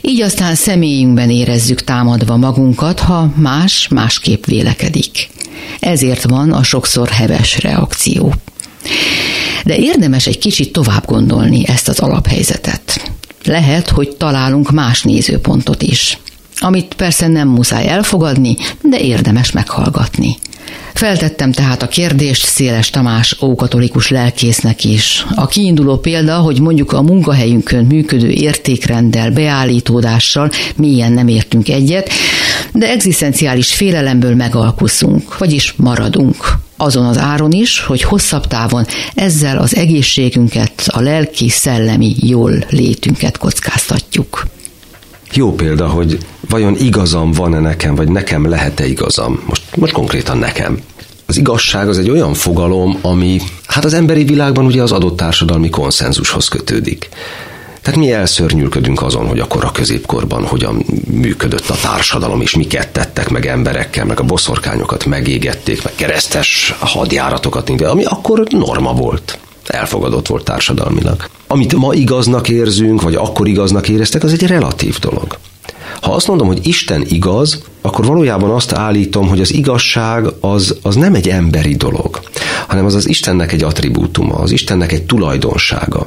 [0.00, 5.30] Így aztán személyünkben érezzük támadva magunkat, ha más másképp vélekedik.
[5.80, 8.34] Ezért van a sokszor heves reakció.
[9.64, 13.10] De érdemes egy kicsit tovább gondolni ezt az alaphelyzetet.
[13.44, 16.18] Lehet, hogy találunk más nézőpontot is
[16.60, 20.36] amit persze nem muszáj elfogadni, de érdemes meghallgatni.
[20.94, 25.26] Feltettem tehát a kérdést Széles Tamás ókatolikus lelkésznek is.
[25.34, 32.10] A kiinduló példa, hogy mondjuk a munkahelyünkön működő értékrenddel, beállítódással mélyen nem értünk egyet,
[32.72, 36.58] de egzisztenciális félelemből megalkuszunk, vagyis maradunk.
[36.76, 44.46] Azon az áron is, hogy hosszabb távon ezzel az egészségünket, a lelki-szellemi jól létünket kockáztatjuk.
[45.32, 46.18] Jó példa, hogy
[46.50, 49.42] vajon igazam van-e nekem, vagy nekem lehet-e igazam?
[49.46, 50.78] Most, most konkrétan nekem.
[51.26, 55.70] Az igazság az egy olyan fogalom, ami hát az emberi világban ugye az adott társadalmi
[55.70, 57.08] konszenzushoz kötődik.
[57.82, 63.28] Tehát mi elszörnyűködünk azon, hogy akkor a középkorban hogyan működött a társadalom, és miket tettek
[63.28, 70.44] meg emberekkel, meg a boszorkányokat megégették, meg keresztes hadjáratokat, ami akkor norma volt elfogadott volt
[70.44, 71.28] társadalmilag.
[71.46, 75.38] Amit ma igaznak érzünk, vagy akkor igaznak éreztek, az egy relatív dolog.
[76.00, 80.94] Ha azt mondom, hogy Isten igaz, akkor valójában azt állítom, hogy az igazság az, az
[80.94, 82.20] nem egy emberi dolog,
[82.68, 86.06] hanem az az Istennek egy attribútuma, az Istennek egy tulajdonsága,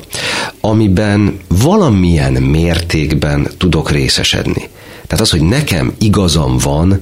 [0.61, 4.69] amiben valamilyen mértékben tudok részesedni.
[5.07, 6.99] Tehát az, hogy nekem igazam van,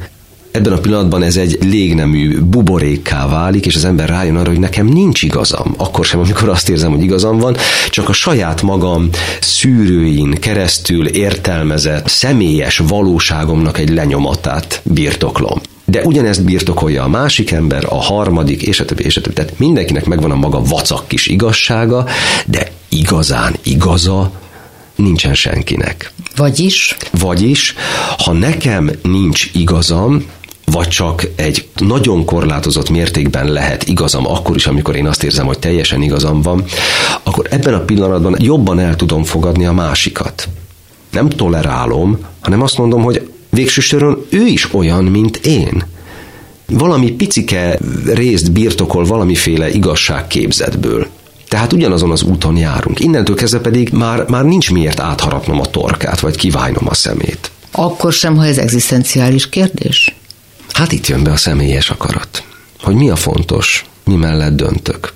[0.52, 4.88] ebben a pillanatban ez egy légnemű buborékká válik, és az ember rájön arra, hogy nekem
[4.88, 5.74] nincs igazam.
[5.78, 7.56] Akkor sem, amikor azt érzem, hogy igazam van,
[7.90, 9.10] csak a saját magam
[9.40, 15.62] szűrőin keresztül értelmezett személyes valóságomnak egy lenyomatát birtoklom.
[15.86, 19.36] De ugyanezt birtokolja a másik ember, a harmadik, és a többi, és a többi.
[19.36, 22.06] Tehát mindenkinek megvan a maga vacak kis igazsága,
[22.46, 24.32] de igazán igaza
[24.96, 26.12] nincsen senkinek.
[26.36, 26.98] Vagyis?
[27.12, 27.76] Vagyis,
[28.18, 30.26] ha nekem nincs igazam,
[30.72, 35.60] vagy csak egy nagyon korlátozott mértékben lehet igazam akkor is, amikor én azt érzem, hogy
[35.60, 36.64] teljesen igazam van,
[37.24, 40.48] akkor ebben a pillanatban jobban el tudom fogadni a másikat.
[41.12, 45.84] Nem tolerálom, hanem azt mondom, hogy végső soron ő is olyan, mint én.
[46.68, 51.08] Valami picike részt birtokol valamiféle igazságképzetből.
[51.48, 53.00] Tehát ugyanazon az úton járunk.
[53.00, 57.52] Innentől kezdve pedig már, már nincs miért átharapnom a torkát, vagy kiválnom a szemét.
[57.72, 60.16] Akkor sem, ha ez egzisztenciális kérdés?
[60.74, 62.44] Hát itt jön be a személyes akarat.
[62.80, 65.14] Hogy mi a fontos, mi mellett döntök.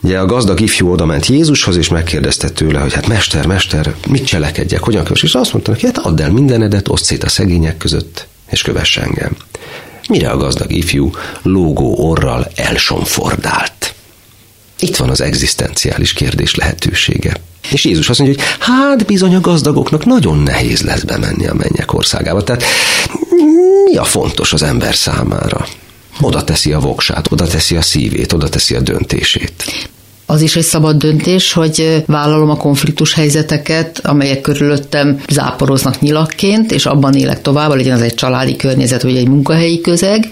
[0.00, 4.26] Ugye a gazdag ifjú oda ment Jézushoz, és megkérdezte tőle, hogy hát mester, mester, mit
[4.26, 5.22] cselekedjek, hogyan kös?
[5.22, 8.96] És azt mondta neki, hát add el mindenedet, oszd szét a szegények között, és kövess
[8.96, 9.36] engem.
[10.08, 11.10] Mire a gazdag ifjú
[11.42, 13.94] lógó orral elsomfordált.
[14.78, 17.36] Itt van az egzisztenciális kérdés lehetősége.
[17.70, 21.92] És Jézus azt mondja, hogy hát bizony a gazdagoknak nagyon nehéz lesz bemenni a mennyek
[21.92, 22.44] országába.
[22.44, 22.64] Tehát
[23.84, 25.66] mi a fontos az ember számára?
[26.20, 29.64] Oda teszi a voksát, oda teszi a szívét, oda teszi a döntését.
[30.26, 36.86] Az is egy szabad döntés, hogy vállalom a konfliktus helyzeteket, amelyek körülöttem záporoznak nyilakként, és
[36.86, 40.28] abban élek tovább, legyen az egy családi környezet, vagy egy munkahelyi közeg.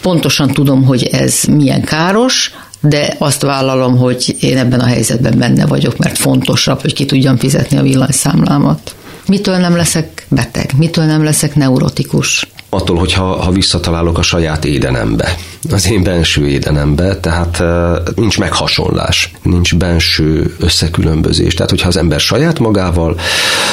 [0.00, 5.66] Pontosan tudom, hogy ez milyen káros, de azt vállalom, hogy én ebben a helyzetben benne
[5.66, 8.94] vagyok, mert fontosabb, hogy ki tudjam fizetni a villanyszámlámat.
[9.26, 10.70] Mitől nem leszek beteg?
[10.76, 12.48] Mitől nem leszek neurotikus?
[12.74, 15.36] Attól, hogyha ha visszatalálok a saját édenembe,
[15.70, 17.62] az én benső édenembe, tehát
[18.16, 21.54] nincs meghasonlás, nincs benső összekülönbözés.
[21.54, 23.20] Tehát, hogyha az ember saját magával,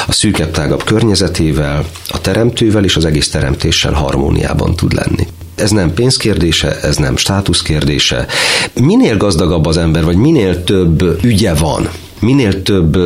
[0.06, 5.94] a szűkebb, tágabb környezetével, a teremtővel és az egész teremtéssel harmóniában tud lenni ez nem
[5.94, 8.26] pénzkérdése, ez nem státusz kérdése.
[8.74, 11.88] Minél gazdagabb az ember, vagy minél több ügye van,
[12.20, 12.96] minél több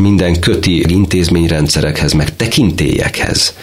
[0.00, 3.54] minden köti intézményrendszerekhez, meg tekintélyekhez,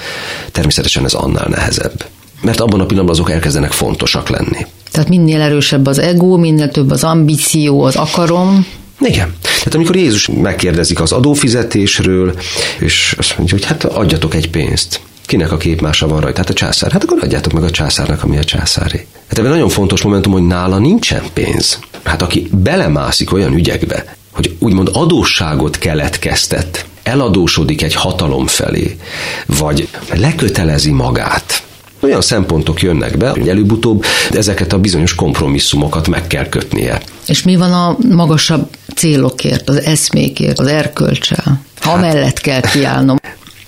[0.52, 2.06] természetesen ez annál nehezebb.
[2.42, 4.66] Mert abban a pillanatban azok elkezdenek fontosak lenni.
[4.92, 8.66] Tehát minél erősebb az ego, minél több az ambíció, az akarom,
[9.00, 9.36] Igen.
[9.42, 12.36] Tehát amikor Jézus megkérdezik az adófizetésről,
[12.80, 15.00] és azt mondja, hogy hát adjatok egy pénzt.
[15.26, 16.38] Kinek a képmása van rajta?
[16.38, 16.92] Hát a császár.
[16.92, 19.06] Hát akkor adjátok meg a császárnak, ami a császáré.
[19.28, 21.80] Hát ebben nagyon fontos momentum, hogy nála nincsen pénz.
[22.04, 28.98] Hát aki belemászik olyan ügyekbe, hogy úgymond adósságot keletkeztet, eladósodik egy hatalom felé,
[29.46, 31.64] vagy lekötelezi magát,
[32.00, 37.02] olyan szempontok jönnek be, hogy előbb-utóbb ezeket a bizonyos kompromisszumokat meg kell kötnie.
[37.28, 41.62] És mi van a magasabb célokért, az eszmékért, az erkölcsel?
[41.82, 43.18] Ha hát, mellett kell kiállnom.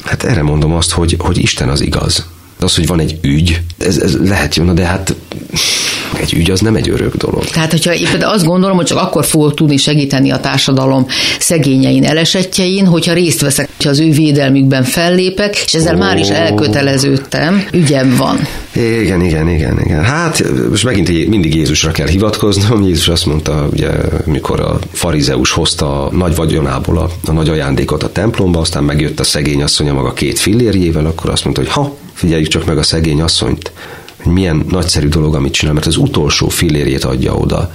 [0.06, 2.26] Hát erre mondom azt, hogy, hogy Isten az igaz.
[2.60, 5.16] Az, hogy van egy ügy, ez, ez lehet jó, de hát
[6.20, 7.46] egy ügy az nem egy örök dolog.
[7.46, 11.06] Tehát, hogyha éppen azt gondolom, hogy csak akkor fogok tudni segíteni a társadalom
[11.40, 16.00] szegényein, elesetjein, hogyha részt veszek, hogyha az ő védelmükben fellépek, és ezzel oh.
[16.00, 18.40] már is elköteleződtem, ügyem van.
[18.76, 20.04] Igen, igen, igen, igen.
[20.04, 22.84] Hát most megint mindig Jézusra kell hivatkoznom.
[22.84, 23.90] Jézus azt mondta, ugye,
[24.26, 29.20] mikor a farizeus hozta a nagy vagyonából a, a nagy ajándékot a templomba, aztán megjött
[29.20, 32.84] a szegény asszonya maga két fillérjével, akkor azt mondta, hogy ha, figyeljük csak meg a
[32.84, 33.72] szegény asszonyt,
[34.24, 37.72] hogy milyen nagyszerű dolog, amit csinál, mert az utolsó fillérjét adja oda.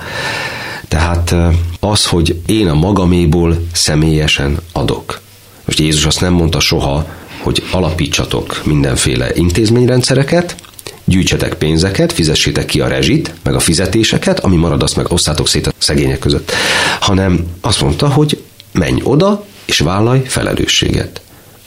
[0.89, 1.35] Tehát
[1.81, 5.21] az, hogy én a magaméból személyesen adok.
[5.65, 7.07] Most Jézus azt nem mondta soha,
[7.39, 10.57] hogy alapítsatok mindenféle intézményrendszereket,
[11.05, 15.67] gyűjtsetek pénzeket, fizessétek ki a rezsit, meg a fizetéseket, ami marad, azt meg osszátok szét
[15.67, 16.53] a szegények között,
[17.01, 21.21] hanem azt mondta, hogy menj oda, és vállalj felelősséget.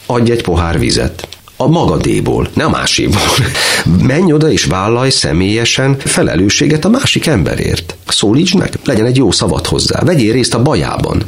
[0.06, 3.20] Adj egy pohár vizet, a magadéból, ne a máséból.
[4.06, 7.96] Menj oda és vállalj személyesen felelősséget a másik emberért.
[8.06, 11.22] Szólítsd meg, legyen egy jó szavad hozzá, vegyél részt a bajában.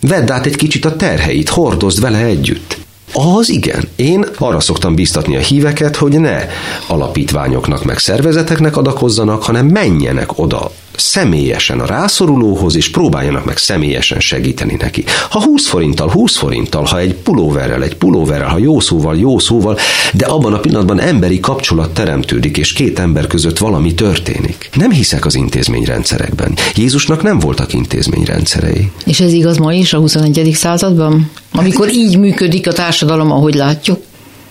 [0.00, 2.78] Vedd át egy kicsit a terheit, hordozd vele együtt.
[3.12, 3.88] Az igen.
[3.96, 6.46] Én arra szoktam biztatni a híveket, hogy ne
[6.86, 14.76] alapítványoknak meg szervezeteknek adakozzanak, hanem menjenek oda személyesen a rászorulóhoz, és próbáljanak meg személyesen segíteni
[14.78, 15.04] neki.
[15.30, 19.78] Ha 20 forinttal, 20 forinttal, ha egy pulóverrel, egy pulóverrel, ha jó szóval, jó szóval,
[20.12, 24.70] de abban a pillanatban emberi kapcsolat teremtődik, és két ember között valami történik.
[24.74, 26.54] Nem hiszek az intézményrendszerekben.
[26.74, 28.90] Jézusnak nem voltak intézményrendszerei.
[29.04, 30.50] És ez igaz ma is a 21.
[30.54, 31.30] században?
[31.52, 33.98] Amikor így működik a társadalom, ahogy látjuk?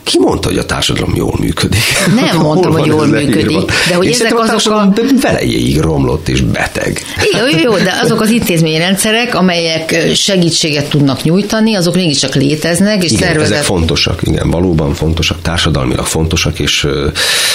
[0.05, 1.79] Ki mondta, hogy a társadalom jól működik?
[2.15, 3.71] Nem mondtam, hogy jól működik.
[3.89, 4.93] De hogy ezek a azok a...
[5.21, 7.01] velejéig romlott és beteg.
[7.31, 13.27] Jó, jó, de azok az intézményrendszerek, amelyek segítséget tudnak nyújtani, azok mégiscsak léteznek, és igen,
[13.27, 13.51] szervezet...
[13.51, 16.87] ezek fontosak, igen, valóban fontosak, társadalmilag fontosak, és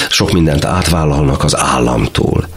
[0.08, 2.48] sok mindent átvállalnak az államtól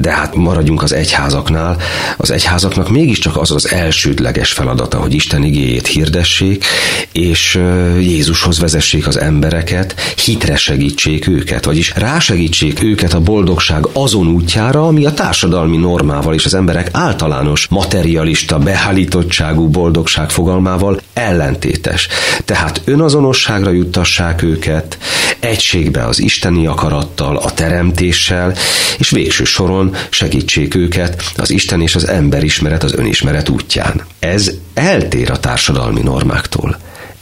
[0.00, 1.76] de hát maradjunk az egyházaknál.
[2.16, 6.64] Az egyházaknak mégiscsak az az elsődleges feladata, hogy Isten igéjét hirdessék,
[7.12, 7.60] és
[8.00, 15.04] Jézushoz vezessék az embereket, hitre segítsék őket, vagyis rásegítsék őket a boldogság azon útjára, ami
[15.04, 22.08] a társadalmi normával és az emberek általános materialista, behállítottságú boldogság fogalmával ellentétes.
[22.44, 24.98] Tehát önazonosságra juttassák őket,
[25.40, 28.54] egységbe az isteni akarattal, a teremtéssel,
[28.98, 34.04] és végső soron segítsék őket az Isten és az ember ismeret az önismeret útján.
[34.18, 36.78] Ez eltér a társadalmi normáktól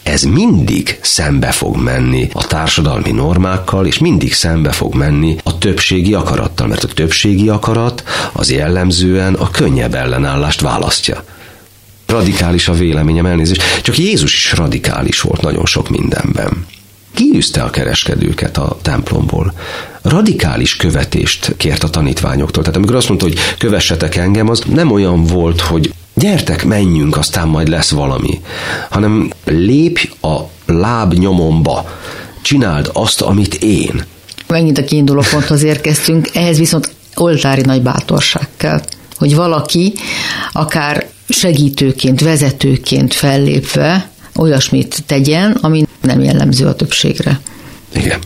[0.06, 6.14] ez mindig szembe fog menni a társadalmi normákkal, és mindig szembe fog menni a többségi
[6.14, 8.02] akarattal, mert a többségi akarat
[8.32, 11.24] az jellemzően a könnyebb ellenállást választja.
[12.06, 13.62] Radikális a véleményem, elnézést.
[13.82, 16.66] Csak Jézus is radikális volt nagyon sok mindenben
[17.16, 19.52] kiűzte a kereskedőket a templomból.
[20.02, 22.62] Radikális követést kért a tanítványoktól.
[22.62, 27.48] Tehát amikor azt mondta, hogy kövessetek engem, az nem olyan volt, hogy gyertek, menjünk, aztán
[27.48, 28.40] majd lesz valami,
[28.90, 31.98] hanem lépj a láb nyomomba,
[32.42, 34.04] csináld azt, amit én.
[34.46, 38.80] Megint a kiinduló ponthoz érkeztünk, ehhez viszont oltári nagy bátorság kell,
[39.16, 39.94] hogy valaki
[40.52, 47.40] akár segítőként, vezetőként fellépve olyasmit tegyen, ami nem jellemző a többségre.
[47.94, 48.18] Igen.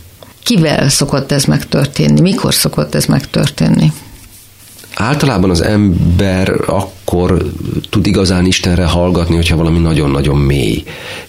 [0.43, 2.21] Kivel szokott ez megtörténni?
[2.21, 3.91] Mikor szokott ez megtörténni?
[4.95, 7.51] Általában az ember akkor
[7.89, 10.83] tud igazán Istenre hallgatni, hogyha valami nagyon-nagyon mély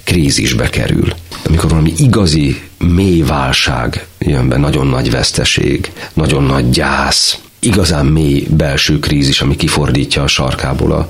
[0.05, 1.15] krízisbe kerül.
[1.45, 8.47] Amikor valami igazi mély válság jön be, nagyon nagy veszteség, nagyon nagy gyász, igazán mély
[8.51, 11.07] belső krízis, ami kifordítja a sarkából a,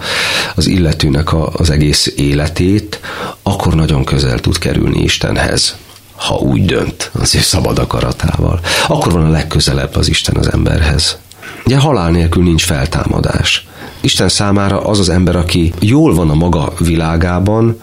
[0.55, 3.01] az illetőnek a, az egész életét,
[3.43, 5.77] akkor nagyon közel tud kerülni Istenhez
[6.17, 8.61] ha úgy dönt az ő szabad akaratával.
[8.89, 11.19] Akkor van a legközelebb az Isten az emberhez.
[11.65, 13.67] Ugye halál nélkül nincs feltámadás.
[14.01, 17.81] Isten számára az az ember, aki jól van a maga világában,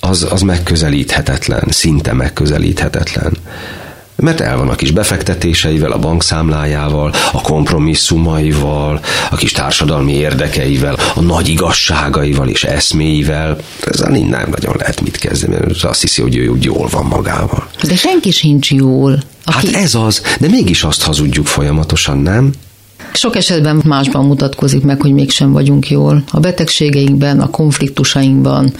[0.00, 3.36] az, az megközelíthetetlen, szinte megközelíthetetlen.
[4.16, 9.00] Mert el van a kis befektetéseivel, a bankszámlájával, a kompromisszumaival,
[9.30, 13.58] a kis társadalmi érdekeivel, a nagy igazságaival és eszméivel.
[13.84, 17.68] Ezzel nem nagyon lehet mit kezdeni, mert azt hiszi, hogy ő úgy jól van magával.
[17.82, 19.22] De senki sincs jól.
[19.44, 19.66] Aki...
[19.66, 22.52] Hát ez az, de mégis azt hazudjuk folyamatosan, nem?
[23.12, 26.24] Sok esetben másban mutatkozik meg, hogy mégsem vagyunk jól.
[26.30, 28.72] A betegségeinkben, a konfliktusainkban,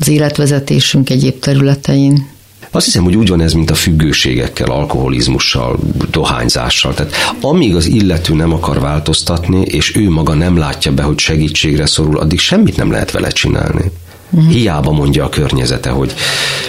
[0.00, 2.26] az életvezetésünk egyéb területein.
[2.70, 5.78] Azt hiszem, hogy úgy van ez, mint a függőségekkel, alkoholizmussal,
[6.10, 6.94] dohányzással.
[6.94, 11.86] Tehát amíg az illető nem akar változtatni, és ő maga nem látja be, hogy segítségre
[11.86, 13.84] szorul, addig semmit nem lehet vele csinálni.
[14.30, 14.52] Uh-huh.
[14.52, 16.14] Hiába mondja a környezete, hogy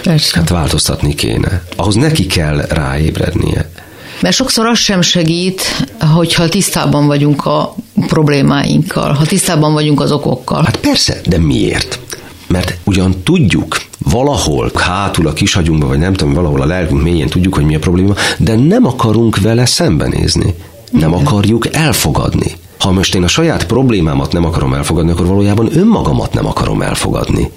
[0.04, 0.38] Persze.
[0.38, 1.64] hát változtatni kéne.
[1.76, 3.70] Ahhoz neki kell ráébrednie.
[4.22, 5.62] Mert sokszor az sem segít,
[6.00, 7.76] hogyha tisztában vagyunk a
[8.08, 10.64] problémáinkkal, ha tisztában vagyunk az okokkal.
[10.64, 12.00] Hát persze, de miért?
[12.50, 17.56] Mert ugyan tudjuk, valahol hátul a kisagyunkban, vagy nem tudom, valahol a lelkünk mélyén tudjuk,
[17.56, 20.54] hogy mi a probléma, de nem akarunk vele szembenézni.
[20.92, 22.52] Nem akarjuk elfogadni.
[22.80, 27.52] Ha most én a saját problémámat nem akarom elfogadni, akkor valójában önmagamat nem akarom elfogadni.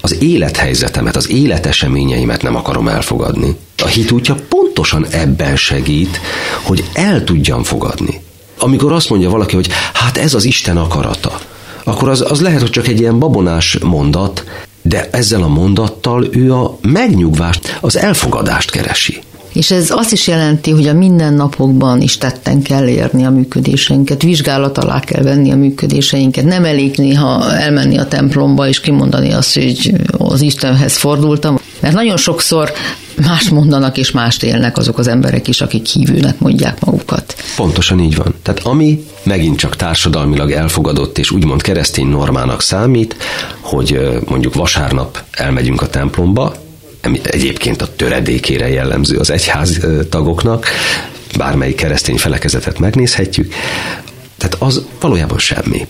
[0.00, 3.56] Az élethelyzetemet, az életeseményeimet nem akarom elfogadni.
[3.82, 6.20] A hitútja pontosan ebben segít,
[6.62, 8.20] hogy el tudjam fogadni.
[8.58, 11.40] Amikor azt mondja valaki, hogy hát ez az Isten akarata,
[11.84, 14.44] akkor az, az lehet, hogy csak egy ilyen babonás mondat,
[14.82, 19.20] de ezzel a mondattal ő a megnyugvást, az elfogadást keresi.
[19.52, 24.78] És ez azt is jelenti, hogy a mindennapokban is tetten kell érni a működéseinket, vizsgálat
[24.78, 26.44] alá kell venni a működéseinket.
[26.44, 31.58] Nem elég néha elmenni a templomba és kimondani azt, hogy az Istenhez fordultam.
[31.80, 32.72] Mert nagyon sokszor
[33.26, 37.34] más mondanak és mást élnek azok az emberek is, akik hívőnek mondják magukat.
[37.56, 38.34] Pontosan így van.
[38.42, 43.16] Tehát ami megint csak társadalmilag elfogadott és úgymond keresztény normának számít,
[43.60, 46.54] hogy mondjuk vasárnap elmegyünk a templomba,
[47.22, 50.66] egyébként a töredékére jellemző az egyház tagoknak,
[51.36, 53.54] bármelyik keresztény felekezetet megnézhetjük,
[54.38, 55.86] tehát az valójában semmi.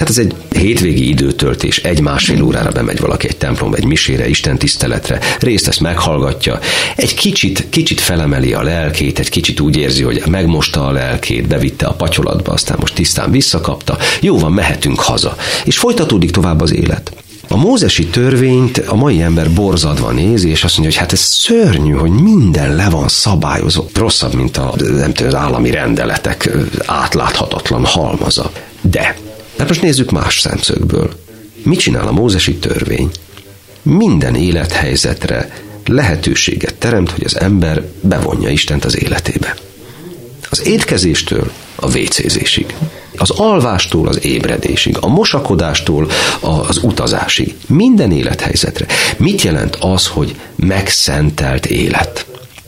[0.00, 5.20] Tehát ez egy hétvégi időtöltés, egy-másfél órára bemegy valaki egy templomba, egy misére, Isten tiszteletre,
[5.38, 6.58] részt ezt meghallgatja,
[6.96, 11.86] egy kicsit, kicsit felemeli a lelkét, egy kicsit úgy érzi, hogy megmosta a lelkét, bevitte
[11.86, 15.36] a patyolatba, aztán most tisztán visszakapta, jó van, mehetünk haza.
[15.64, 17.12] És folytatódik tovább az élet.
[17.48, 21.92] A mózesi törvényt a mai ember borzadva nézi, és azt mondja, hogy hát ez szörnyű,
[21.92, 23.86] hogy minden le van szabályozva.
[23.94, 26.50] Rosszabb, mint a, nem tudom, az állami rendeletek
[26.86, 28.50] átláthatatlan halmaza.
[28.80, 29.16] De,
[29.60, 31.12] hát most nézzük más szemszögből.
[31.62, 33.10] Mit csinál a mózesi törvény?
[33.82, 35.50] Minden élethelyzetre
[35.86, 39.54] lehetőséget teremt, hogy az ember bevonja Istent az életébe.
[40.50, 42.74] Az étkezéstől a vécézésig
[43.16, 48.86] az alvástól az ébredésig, a mosakodástól az utazásig, minden élethelyzetre.
[49.16, 52.26] Mit jelent az, hogy megszentelt élet?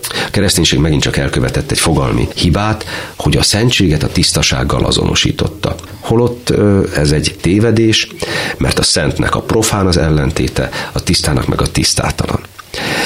[0.09, 2.84] A kereszténység megint csak elkövetett egy fogalmi hibát,
[3.16, 5.74] hogy a szentséget a tisztasággal azonosította.
[6.00, 6.53] Holott
[6.96, 8.09] ez egy tévedés,
[8.57, 12.40] mert a szentnek a profán az ellentéte, a tisztának meg a tisztátalan.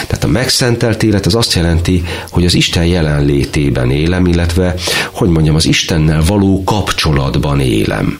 [0.06, 4.74] Tehát a megszentelt élet az azt jelenti, hogy az Isten jelenlétében élem, illetve,
[5.12, 8.18] hogy mondjam, az Istennel való kapcsolatban élem.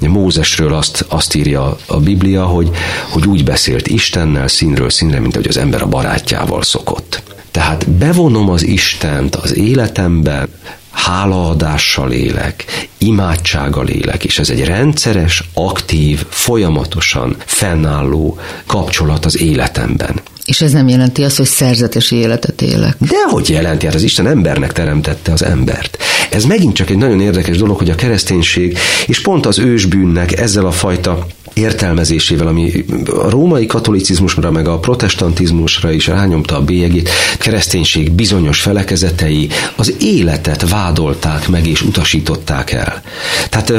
[0.00, 2.70] Mózesről azt, azt írja a Biblia, hogy,
[3.08, 7.22] hogy úgy beszélt Istennel színről színre, mint hogy az ember a barátjával szokott.
[7.56, 10.48] Tehát bevonom az Istent az életemben,
[10.90, 12.64] hálaadással élek,
[12.98, 20.20] imádsággal élek, és ez egy rendszeres, aktív, folyamatosan fennálló kapcsolat az életemben.
[20.44, 22.96] És ez nem jelenti azt, hogy szerzetes életet élek.
[22.98, 23.86] De hogy jelenti?
[23.86, 25.98] Hát az Isten embernek teremtette az embert.
[26.30, 30.66] Ez megint csak egy nagyon érdekes dolog, hogy a kereszténység, és pont az ősbűnnek ezzel
[30.66, 31.26] a fajta
[31.56, 39.48] értelmezésével, ami a római katolicizmusra, meg a protestantizmusra is rányomta a bélyegét, kereszténység bizonyos felekezetei
[39.76, 43.02] az életet vádolták meg és utasították el.
[43.50, 43.72] Tehát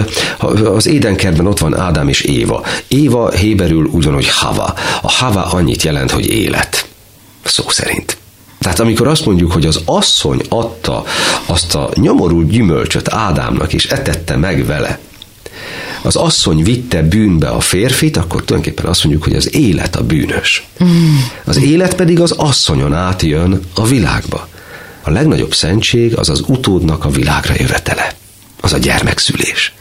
[0.63, 2.63] az édenkertben ott van Ádám és Éva.
[2.88, 4.73] Éva héberül ugyanúgy Hava.
[5.01, 6.88] A Hava annyit jelent, hogy élet.
[7.43, 8.17] Szó szerint.
[8.59, 11.03] Tehát amikor azt mondjuk, hogy az asszony adta
[11.45, 14.99] azt a nyomorú gyümölcsöt Ádámnak, és etette meg vele,
[16.01, 20.67] az asszony vitte bűnbe a férfit, akkor tulajdonképpen azt mondjuk, hogy az élet a bűnös.
[21.45, 24.47] Az élet pedig az asszonyon átjön a világba.
[25.01, 28.13] A legnagyobb szentség az az utódnak a világra jövetele.
[28.61, 29.73] Az a gyermekszülés.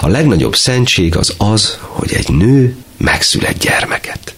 [0.00, 4.34] A legnagyobb szentség az az, hogy egy nő megszül egy gyermeket.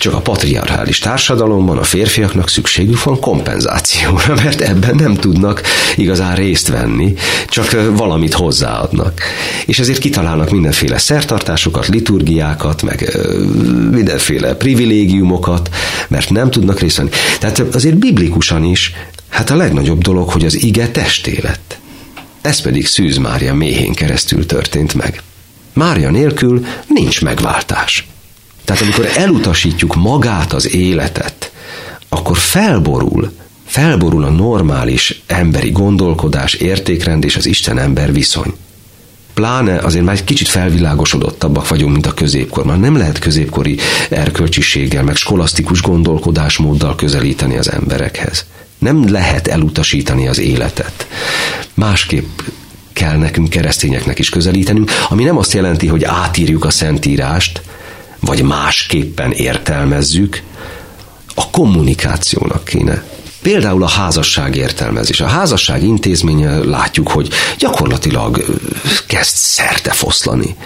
[0.00, 5.62] Csak a patriarchális társadalomban a férfiaknak szükségük van kompenzációra, mert ebben nem tudnak
[5.96, 7.14] igazán részt venni,
[7.48, 9.20] csak valamit hozzáadnak.
[9.66, 13.18] És ezért kitalálnak mindenféle szertartásokat, liturgiákat, meg
[13.90, 15.68] mindenféle privilégiumokat,
[16.08, 17.10] mert nem tudnak részt venni.
[17.38, 18.92] Tehát azért biblikusan is
[19.28, 21.78] Hát a legnagyobb dolog, hogy az ige testé lett.
[22.40, 25.22] Ez pedig Szűz Mária méhén keresztül történt meg.
[25.72, 28.09] Mária nélkül nincs megváltás.
[28.70, 31.52] Tehát amikor elutasítjuk magát az életet,
[32.08, 33.32] akkor felborul,
[33.66, 38.54] felborul a normális emberi gondolkodás, értékrend és az Isten-ember viszony.
[39.34, 42.80] Pláne azért már egy kicsit felvilágosodottabbak vagyunk, mint a középkorban.
[42.80, 48.44] Nem lehet középkori erkölcsiséggel, meg skolasztikus gondolkodásmóddal közelíteni az emberekhez.
[48.78, 51.06] Nem lehet elutasítani az életet.
[51.74, 52.40] Másképp
[52.92, 57.62] kell nekünk keresztényeknek is közelítenünk, ami nem azt jelenti, hogy átírjuk a Szentírást,
[58.20, 60.42] vagy másképpen értelmezzük,
[61.34, 63.04] a kommunikációnak kéne.
[63.42, 65.20] Például a házasság értelmezés.
[65.20, 68.44] A házasság intézménye látjuk, hogy gyakorlatilag
[69.06, 70.56] kezd szerte foszlani.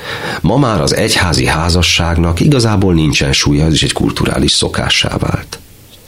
[0.41, 5.59] Ma már az egyházi házasságnak igazából nincsen súlya, ez is egy kulturális szokássá vált.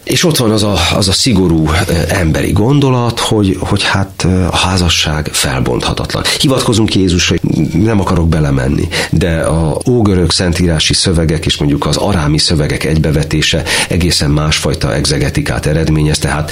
[0.07, 1.71] És ott van az a, az a szigorú
[2.09, 6.23] emberi gondolat, hogy, hogy hát a házasság felbonthatatlan.
[6.41, 7.37] Hivatkozunk Jézusra,
[7.73, 14.31] nem akarok belemenni, de a ógörög szentírási szövegek és mondjuk az arámi szövegek egybevetése egészen
[14.31, 16.51] másfajta egzegetikát eredményez, tehát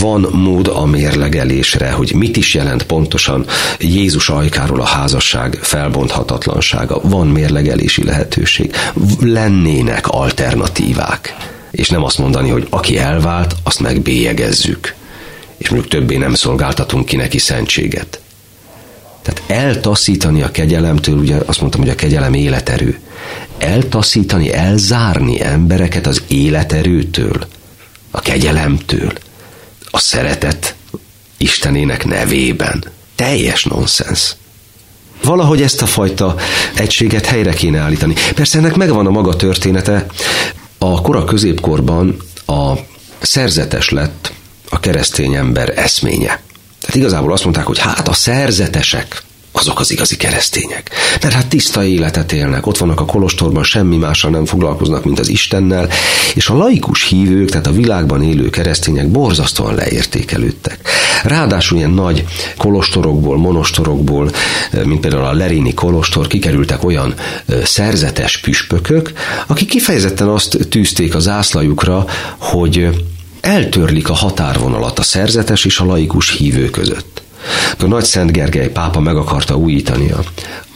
[0.00, 3.46] van mód a mérlegelésre, hogy mit is jelent pontosan
[3.78, 7.00] Jézus ajkáról a házasság felbonthatatlansága.
[7.02, 8.74] Van mérlegelési lehetőség.
[9.20, 11.34] Lennének alternatívák
[11.72, 14.94] és nem azt mondani, hogy aki elvált, azt megbélyegezzük,
[15.56, 18.20] és mondjuk többé nem szolgáltatunk ki neki szentséget.
[19.22, 23.00] Tehát eltaszítani a kegyelemtől, ugye azt mondtam, hogy a kegyelem életerő.
[23.58, 27.46] Eltaszítani, elzárni embereket az életerőtől,
[28.10, 29.12] a kegyelemtől,
[29.90, 30.74] a szeretet
[31.36, 32.84] Istenének nevében.
[33.14, 34.34] Teljes nonsens.
[35.22, 36.36] Valahogy ezt a fajta
[36.74, 38.14] egységet helyre kéne állítani.
[38.34, 40.06] Persze ennek megvan a maga története,
[40.82, 42.16] a kora középkorban
[42.46, 42.72] a
[43.20, 44.32] szerzetes lett
[44.70, 46.40] a keresztény ember eszménye.
[46.80, 49.22] Tehát igazából azt mondták, hogy hát a szerzetesek,
[49.52, 50.90] azok az igazi keresztények.
[51.22, 55.28] Mert hát tiszta életet élnek, ott vannak a kolostorban, semmi mással nem foglalkoznak, mint az
[55.28, 55.88] Istennel,
[56.34, 60.88] és a laikus hívők, tehát a világban élő keresztények borzasztóan leértékelődtek.
[61.22, 62.24] Ráadásul ilyen nagy
[62.56, 64.30] kolostorokból, monostorokból,
[64.84, 67.14] mint például a Lerini kolostor, kikerültek olyan
[67.64, 69.12] szerzetes püspökök,
[69.46, 72.04] akik kifejezetten azt tűzték az zászlajukra,
[72.38, 73.04] hogy
[73.40, 77.22] eltörlik a határvonalat a szerzetes és a laikus hívő között.
[77.78, 80.20] A Nagy Szent Gergely pápa meg akarta újítani a,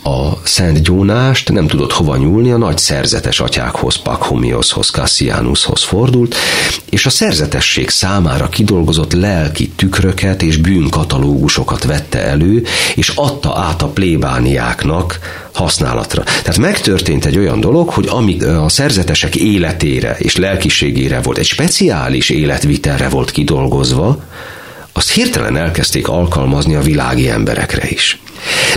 [0.07, 6.35] a Szent Gyónást, nem tudott hova nyúlni, a nagy szerzetes atyákhoz, Pakhomioshoz, Cassianushoz fordult,
[6.91, 13.87] és a szerzetesség számára kidolgozott lelki tükröket és bűnkatalógusokat vette elő, és adta át a
[13.87, 15.19] plébániáknak
[15.53, 16.23] használatra.
[16.23, 22.31] Tehát megtörtént egy olyan dolog, hogy ami a szerzetesek életére és lelkiségére volt, egy speciális
[22.31, 24.19] életvitelre volt kidolgozva,
[24.97, 28.19] azt hirtelen elkezdték alkalmazni a világi emberekre is.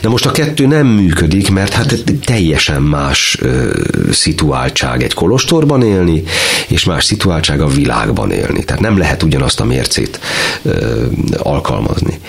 [0.01, 3.80] De most a kettő nem működik, mert hát teljesen más ö,
[4.11, 6.24] szituáltság egy kolostorban élni,
[6.67, 8.63] és más szituáltság a világban élni.
[8.63, 10.20] Tehát nem lehet ugyanazt a mércét
[10.61, 11.05] ö,
[11.38, 12.20] alkalmazni.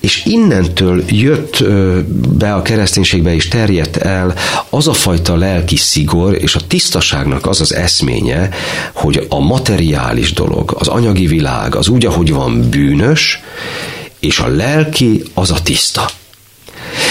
[0.00, 1.98] És innentől jött ö,
[2.38, 4.34] be a kereszténységbe és terjedt el
[4.70, 8.48] az a fajta lelki szigor, és a tisztaságnak az az eszménye,
[8.92, 13.19] hogy a materiális dolog, az anyagi világ, az úgy, ahogy van bűnös,
[14.20, 16.10] és a lelki az a tiszta.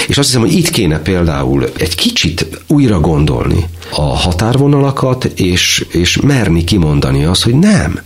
[0.07, 6.18] És azt hiszem, hogy itt kéne például egy kicsit újra gondolni a határvonalakat, és, és
[6.18, 7.99] merni kimondani azt, hogy nem.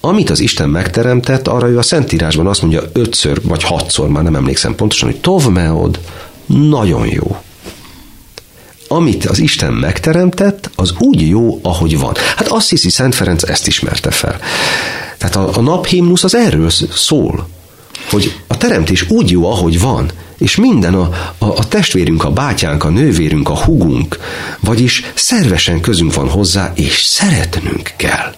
[0.00, 4.34] Amit az Isten megteremtett, arra ő a Szentírásban azt mondja ötször vagy hatszor, már nem
[4.34, 6.00] emlékszem pontosan, hogy tovmeod,
[6.46, 7.36] nagyon jó
[8.88, 12.14] amit az Isten megteremtett, az úgy jó, ahogy van.
[12.36, 14.40] Hát azt hiszi Szent Ferenc ezt ismerte fel.
[15.18, 17.48] Tehát a, a naphimnusz az erről szól,
[18.10, 22.84] hogy a teremtés úgy jó, ahogy van, és minden a, a, a testvérünk, a bátyánk,
[22.84, 24.18] a nővérünk, a hugunk,
[24.60, 28.34] vagyis szervesen közünk van hozzá, és szeretnünk kell.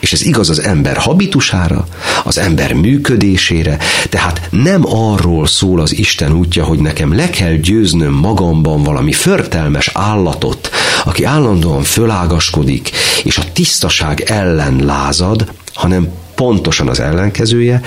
[0.00, 1.86] És ez igaz az ember habitusára,
[2.24, 8.12] az ember működésére, tehát nem arról szól az Isten útja, hogy nekem le kell győznöm
[8.12, 10.70] magamban valami förtelmes állatot,
[11.04, 12.90] aki állandóan fölágaskodik,
[13.24, 17.80] és a tisztaság ellen lázad, hanem pontosan az ellenkezője,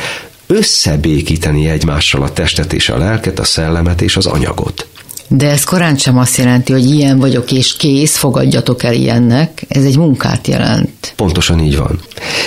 [0.48, 4.88] összebékíteni egymással a testet és a lelket, a szellemet és az anyagot.
[5.28, 9.66] De ez korán sem azt jelenti, hogy ilyen vagyok és kész, fogadjatok el ilyennek.
[9.68, 11.14] Ez egy munkát jelent.
[11.16, 12.00] Pontosan így van.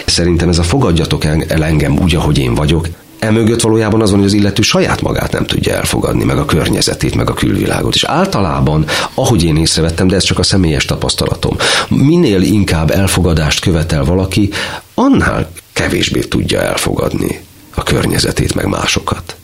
[0.07, 2.89] Szerintem ez a fogadjatok el engem úgy, ahogy én vagyok,
[3.19, 7.15] Emögött valójában az van, hogy az illető saját magát nem tudja elfogadni, meg a környezetét,
[7.15, 7.95] meg a külvilágot.
[7.95, 8.85] És általában,
[9.15, 11.57] ahogy én észrevettem, de ez csak a személyes tapasztalatom,
[11.89, 14.51] minél inkább elfogadást követel valaki,
[14.95, 17.41] annál kevésbé tudja elfogadni
[17.75, 19.37] a környezetét, meg másokat.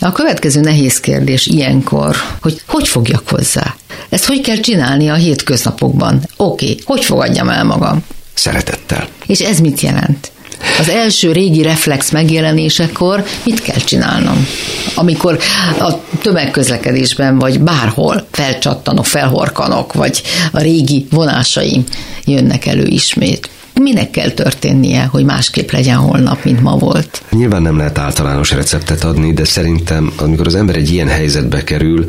[0.00, 3.74] A következő nehéz kérdés ilyenkor, hogy hogy fogjak hozzá?
[4.08, 6.28] Ezt hogy kell csinálni a hétköznapokban?
[6.36, 8.04] Oké, okay, hogy fogadjam el magam?
[8.34, 9.08] Szeretettel.
[9.26, 10.32] És ez mit jelent?
[10.78, 14.46] Az első régi reflex megjelenésekor mit kell csinálnom?
[14.94, 15.38] Amikor
[15.78, 15.92] a
[16.22, 21.84] tömegközlekedésben vagy bárhol felcsattanok, felhorkanok, vagy a régi vonásaim
[22.24, 23.48] jönnek elő ismét
[23.80, 27.22] minek kell történnie, hogy másképp legyen holnap, mint ma volt?
[27.30, 32.04] Nyilván nem lehet általános receptet adni, de szerintem, amikor az ember egy ilyen helyzetbe kerül,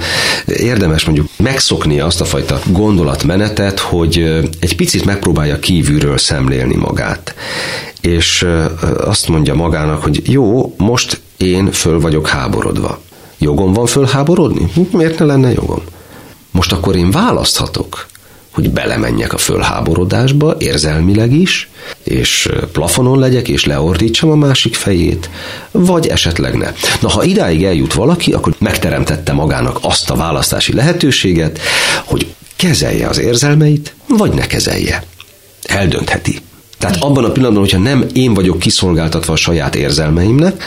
[0.46, 4.18] érdemes mondjuk megszokni azt a fajta gondolatmenetet, hogy
[4.60, 7.36] egy picit megpróbálja kívülről szemlélni magát.
[8.06, 8.48] És
[8.98, 13.00] azt mondja magának, hogy jó, most én föl vagyok háborodva.
[13.38, 14.72] Jogom van fölháborodni?
[14.92, 15.82] Miért ne lenne jogom?
[16.52, 18.08] Most akkor én választhatok
[18.56, 21.70] hogy belemenjek a fölháborodásba érzelmileg is,
[22.04, 25.30] és plafonon legyek, és leordítsam a másik fejét,
[25.72, 26.72] vagy esetleg ne.
[27.02, 31.60] Na, ha idáig eljut valaki, akkor megteremtette magának azt a választási lehetőséget,
[32.06, 35.04] hogy kezelje az érzelmeit, vagy ne kezelje.
[35.64, 36.40] Eldöntheti.
[36.86, 40.64] Tehát abban a pillanatban, hogyha nem én vagyok kiszolgáltatva a saját érzelmeimnek,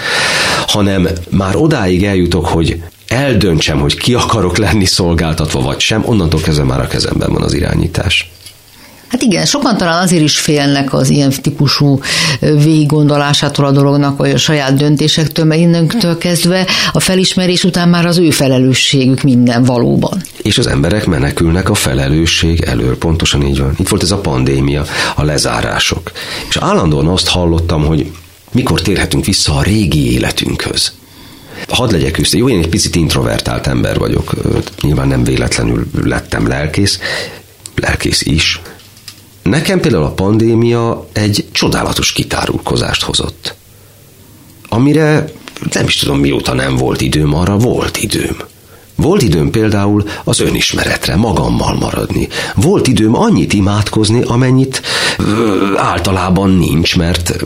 [0.66, 6.64] hanem már odáig eljutok, hogy eldöntsem, hogy ki akarok lenni szolgáltatva vagy sem, onnantól kezdve
[6.64, 8.30] már a kezemben van az irányítás.
[9.08, 12.00] Hát igen, sokan talán azért is félnek az ilyen típusú
[12.40, 18.18] végiggondolásától a dolognak, vagy a saját döntésektől, mert innentől kezdve a felismerés után már az
[18.18, 20.22] ő felelősségük minden valóban.
[20.42, 23.74] És az emberek menekülnek a felelősség elől, pontosan így van.
[23.78, 24.84] Itt volt ez a pandémia,
[25.16, 26.12] a lezárások.
[26.48, 28.10] És állandóan azt hallottam, hogy
[28.52, 30.92] mikor térhetünk vissza a régi életünkhöz
[31.68, 34.34] hadd legyek őszintén, jó, én egy picit introvertált ember vagyok,
[34.80, 36.98] nyilván nem véletlenül lettem lelkész,
[37.74, 38.60] lelkész is.
[39.48, 43.54] Nekem például a pandémia egy csodálatos kitárulkozást hozott.
[44.68, 45.24] Amire
[45.72, 48.36] nem is tudom mióta nem volt időm, arra volt időm.
[48.94, 52.28] Volt időm például az önismeretre, magammal maradni.
[52.54, 54.82] Volt időm annyit imádkozni, amennyit
[55.76, 57.36] általában nincs, mert,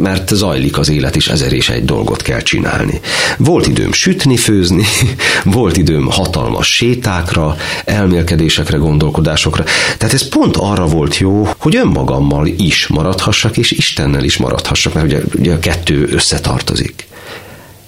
[0.00, 3.00] mert zajlik az élet, és ezer és egy dolgot kell csinálni.
[3.38, 4.84] Volt időm sütni, főzni,
[5.44, 9.64] volt időm hatalmas sétákra, elmélkedésekre, gondolkodásokra.
[9.98, 15.06] Tehát ez pont arra volt jó, hogy önmagammal is maradhassak, és Istennel is maradhassak, mert
[15.06, 17.06] ugye, ugye a kettő összetartozik.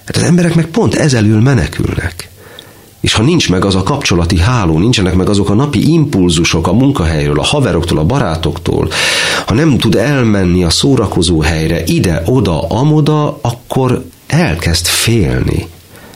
[0.07, 2.29] Hát az emberek meg pont ezelől menekülnek.
[3.07, 6.73] És ha nincs meg az a kapcsolati háló, nincsenek meg azok a napi impulzusok a
[6.73, 8.89] munkahelyről, a haveroktól, a barátoktól,
[9.47, 15.67] ha nem tud elmenni a szórakozó helyre, ide, oda, amoda, akkor elkezd félni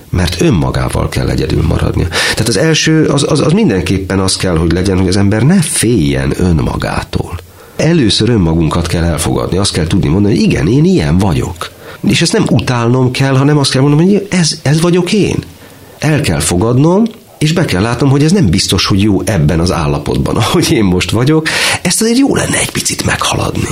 [0.09, 2.09] mert önmagával kell egyedül maradnia.
[2.09, 5.61] Tehát az első, az, az, az mindenképpen az kell, hogy legyen, hogy az ember ne
[5.61, 7.39] féljen önmagától.
[7.77, 11.71] Először önmagunkat kell elfogadni, azt kell tudni mondani, hogy igen, én ilyen vagyok.
[12.09, 15.37] És ezt nem utálnom kell, hanem azt kell mondanom, hogy ez, ez vagyok én
[16.01, 17.05] el kell fogadnom,
[17.39, 20.85] és be kell látnom, hogy ez nem biztos, hogy jó ebben az állapotban, ahogy én
[20.85, 21.49] most vagyok,
[21.83, 23.69] ezt azért jó lenne egy picit meghaladni.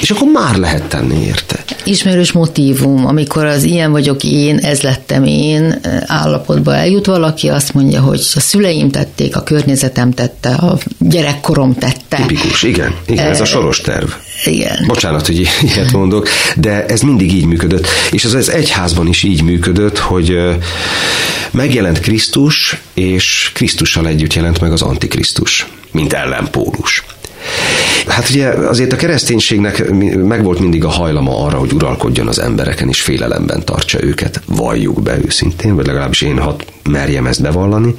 [0.00, 1.64] És akkor már lehet tenni érte.
[1.84, 8.00] Ismerős motívum, amikor az ilyen vagyok én, ez lettem én állapotba eljut valaki, azt mondja,
[8.00, 12.16] hogy a szüleim tették, a környezetem tette, a gyerekkorom tette.
[12.16, 12.94] Tipikus, igen.
[13.06, 14.08] Igen, ez a soros terv.
[14.44, 14.84] Igen.
[14.86, 17.86] Bocsánat, hogy ilyet mondok, de ez mindig így működött.
[18.10, 20.38] És ez az egyházban is így működött, hogy
[21.50, 27.04] megjelent Krisztus, és Krisztussal együtt jelent meg az Antikrisztus, mint ellenpólus.
[28.06, 33.00] Hát ugye azért a kereszténységnek megvolt mindig a hajlama arra, hogy uralkodjon az embereken, és
[33.00, 34.40] félelemben tartsa őket.
[34.46, 37.94] Valljuk be őszintén, vagy legalábbis én hat merjem ezt bevallani.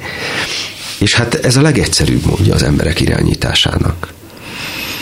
[0.98, 4.14] És hát ez a legegyszerűbb módja az emberek irányításának.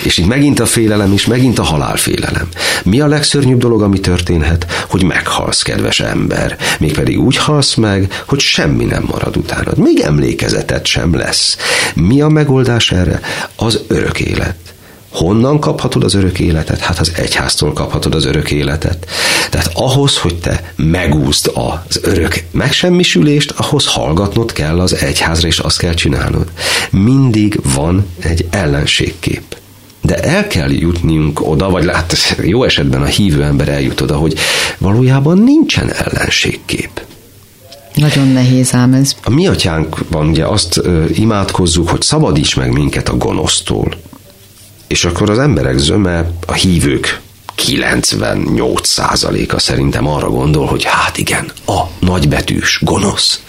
[0.05, 2.49] És itt megint a félelem is, megint a halálfélelem.
[2.85, 4.67] Mi a legszörnyűbb dolog, ami történhet?
[4.89, 6.57] Hogy meghalsz, kedves ember.
[6.79, 9.79] Mégpedig úgy halsz meg, hogy semmi nem marad utánad.
[9.79, 11.57] Még emlékezetet sem lesz.
[11.95, 13.21] Mi a megoldás erre?
[13.57, 14.57] Az örök élet.
[15.11, 16.81] Honnan kaphatod az örök életet?
[16.81, 19.07] Hát az egyháztól kaphatod az örök életet.
[19.51, 25.79] Tehát ahhoz, hogy te megúzd az örök megsemmisülést, ahhoz hallgatnod kell az egyházra, és azt
[25.79, 26.47] kell csinálnod.
[26.91, 29.43] Mindig van egy ellenségkép
[30.05, 34.35] de el kell jutniunk oda, vagy lát, jó esetben a hívő ember eljut oda, hogy
[34.79, 37.03] valójában nincsen ellenségkép.
[37.95, 39.17] Nagyon nehéz ám ez.
[39.23, 40.81] A mi atyánkban ugye azt
[41.15, 43.89] imádkozzuk, hogy szabadíts meg minket a gonosztól.
[44.87, 47.21] És akkor az emberek zöme, a hívők
[47.57, 53.43] 98%-a szerintem arra gondol, hogy hát igen, a nagybetűs, gonosz,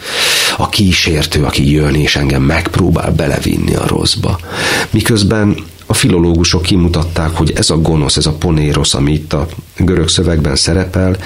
[0.57, 4.39] a kísértő, aki jön és engem megpróbál belevinni a rosszba.
[4.89, 5.55] Miközben
[5.85, 10.55] A filológusok kimutatták, hogy ez a gonosz, ez a ponérosz, ami itt a görög szövegben
[10.55, 11.17] szerepel,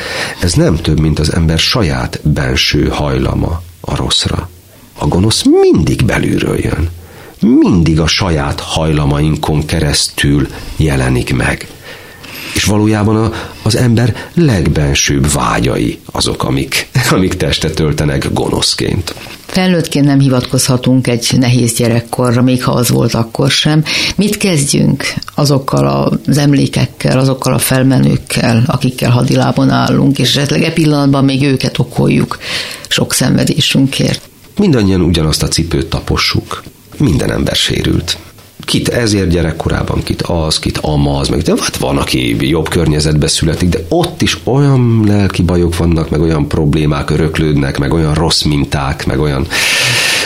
[0.41, 4.49] ez nem több, mint az ember saját benső hajlama a rosszra.
[4.97, 6.89] A gonosz mindig belülről jön.
[7.41, 10.47] Mindig a saját hajlamainkon keresztül
[10.78, 11.68] jelenik meg.
[12.54, 13.32] És valójában a,
[13.64, 19.14] az ember legbensőbb vágyai azok, amik, amik testet töltenek gonoszként.
[19.45, 23.84] Felnőttként nem hivatkozhatunk egy nehéz gyerekkorra, még ha az volt akkor sem.
[24.16, 25.04] Mit kezdjünk
[25.36, 31.80] azokkal az emlékekkel, azokkal a felmenőkkel, akikkel hadilában állunk, és esetleg e pillanatban még őket
[31.80, 32.38] okoljuk
[32.88, 34.30] sok szenvedésünkért?
[34.58, 36.64] Mindannyian ugyanazt a cipőt tapossuk.
[36.97, 38.18] Minden ember sérült
[38.70, 43.70] kit ezért gyerekkorában, kit az, kit amaz, meg de hát van, aki jobb környezetbe születik,
[43.70, 49.05] de ott is olyan lelki bajok vannak, meg olyan problémák öröklődnek, meg olyan rossz minták,
[49.05, 49.47] meg olyan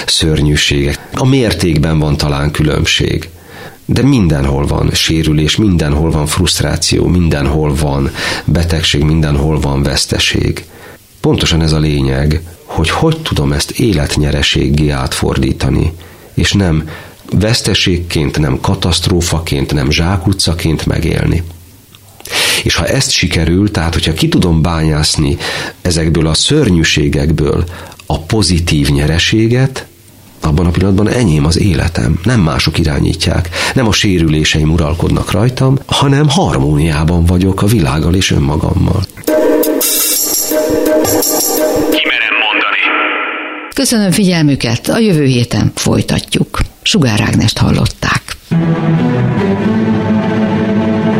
[0.05, 0.99] szörnyűségek.
[1.13, 3.29] A mértékben van talán különbség.
[3.85, 8.11] De mindenhol van sérülés, mindenhol van frusztráció, mindenhol van
[8.45, 10.65] betegség, mindenhol van veszteség.
[11.19, 15.93] Pontosan ez a lényeg, hogy hogy tudom ezt életnyereséggé átfordítani,
[16.33, 16.89] és nem
[17.39, 21.43] veszteségként, nem katasztrófaként, nem zsákutcaként megélni.
[22.63, 25.37] És ha ezt sikerül, tehát hogyha ki tudom bányászni
[25.81, 27.63] ezekből a szörnyűségekből
[28.05, 29.87] a pozitív nyereséget,
[30.41, 36.29] abban a pillanatban enyém az életem, nem mások irányítják, nem a sérüléseim uralkodnak rajtam, hanem
[36.29, 39.03] harmóniában vagyok a világgal és önmagammal.
[41.91, 42.83] Kimerem mondani.
[43.75, 46.59] Köszönöm figyelmüket, a jövő héten folytatjuk.
[46.83, 48.21] Sugár Ágnest hallották.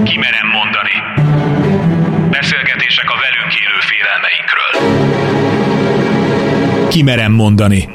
[0.04, 0.96] Kimerem mondani.
[2.30, 4.72] Beszélgetések a velünk élő félelmeinkről.
[6.90, 7.90] Kimerem mondani.